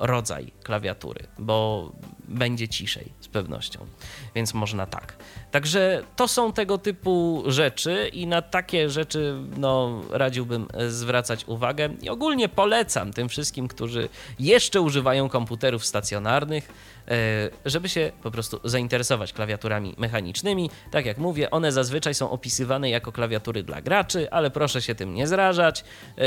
rodzaj 0.00 0.52
klawiatury, 0.62 1.26
bo 1.38 1.92
będzie 2.28 2.68
ciszej 2.68 3.12
z 3.20 3.28
pewnością. 3.28 3.86
Więc 4.34 4.54
można 4.54 4.86
tak. 4.86 5.16
Także 5.50 6.02
to 6.16 6.28
są 6.28 6.52
tego 6.52 6.78
typu 6.78 7.42
rzeczy 7.46 8.10
i 8.12 8.26
na 8.26 8.42
takie 8.42 8.90
rzeczy 8.90 9.34
no, 9.56 10.02
radziłbym 10.10 10.68
zwracać 10.88 11.44
uwagę 11.44 11.88
i 12.02 12.08
ogólnie 12.08 12.48
polecam 12.48 13.12
tym 13.12 13.28
wszystkim, 13.28 13.68
którzy 13.68 14.08
jeszcze 14.38 14.80
używają 14.80 15.28
komputerów 15.28 15.86
stacjonarnych, 15.86 16.68
e, 17.08 17.50
żeby 17.64 17.88
się 17.88 18.12
po 18.22 18.30
prostu 18.30 18.60
zainteresować 18.64 19.32
klawiaturami 19.32 19.94
mechanicznymi. 19.98 20.70
Tak 20.90 21.06
jak 21.06 21.18
mówię, 21.18 21.50
one 21.50 21.72
zazwyczaj 21.72 22.14
są 22.14 22.30
opisywane 22.30 22.90
jako 22.90 23.12
klawiatury 23.12 23.62
dla 23.62 23.82
graczy, 23.82 24.30
ale 24.30 24.50
proszę 24.50 24.82
się 24.82 24.94
tym 24.94 25.14
nie 25.14 25.26
zrażać. 25.26 25.84
E, 26.16 26.24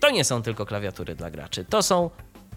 to 0.00 0.10
nie 0.10 0.24
są 0.24 0.42
tylko 0.42 0.66
klawiatury 0.66 1.14
dla 1.14 1.30
graczy, 1.30 1.64
to 1.64 1.82
są 1.82 2.10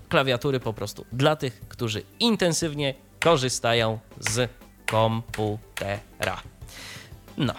klawiatury 0.10 0.60
po 0.60 0.74
prostu 0.74 1.06
dla 1.14 1.36
tych, 1.36 1.62
którzy 1.68 2.04
intensywnie 2.20 2.94
korzystają 3.20 4.00
z 4.20 4.52
komputera. 4.86 6.42
No, 7.38 7.54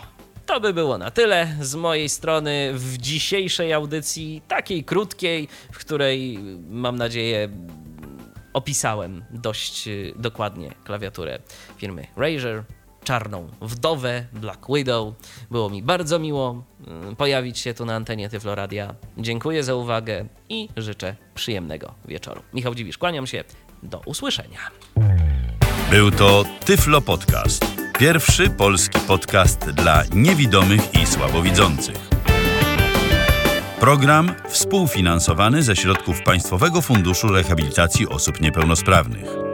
to 0.47 0.61
by 0.61 0.75
było 0.75 0.99
na 0.99 1.11
tyle 1.11 1.57
z 1.61 1.75
mojej 1.75 2.09
strony 2.09 2.71
w 2.75 2.99
dzisiejszej 2.99 3.73
audycji, 3.73 4.43
takiej 4.49 4.85
krótkiej, 4.85 5.49
w 5.73 5.79
której 5.79 6.39
mam 6.71 6.97
nadzieję 6.97 7.49
opisałem 8.53 9.25
dość 9.31 9.89
dokładnie 10.17 10.75
klawiaturę 10.85 11.39
firmy 11.77 12.07
Razer 12.17 12.65
czarną 13.05 13.49
wdowę 13.61 14.25
Black 14.33 14.67
Widow. 14.69 15.15
Było 15.51 15.71
mi 15.71 15.83
bardzo 15.83 16.19
miło 16.19 16.65
mm, 16.87 17.17
pojawić 17.17 17.59
się 17.59 17.75
tu 17.75 17.85
na 17.85 17.95
antenie 17.95 18.29
Tyfloradia. 18.29 18.95
Dziękuję 19.19 19.65
za 19.65 19.75
uwagę 19.75 20.25
i 20.49 20.69
życzę 20.77 21.17
przyjemnego 21.35 21.95
wieczoru. 22.05 22.43
Michał 22.55 22.75
Dziwisz, 22.75 22.99
kłaniam 22.99 23.27
się. 23.27 23.45
Do 23.83 24.01
usłyszenia. 24.07 24.59
Był 25.91 26.11
to 26.11 26.45
Tyflo 26.65 27.01
Podcast. 27.01 27.67
Pierwszy 27.99 28.51
polski 28.51 28.99
podcast 29.07 29.71
dla 29.71 30.03
niewidomych 30.15 30.95
i 31.03 31.07
słabowidzących. 31.07 32.11
Program 33.81 34.35
współfinansowany 34.49 35.63
ze 35.63 35.77
środków 35.77 36.23
Państwowego 36.23 36.83
Funduszu 36.83 37.29
Rehabilitacji 37.29 38.09
Osób 38.09 38.41
Niepełnosprawnych. 38.41 39.50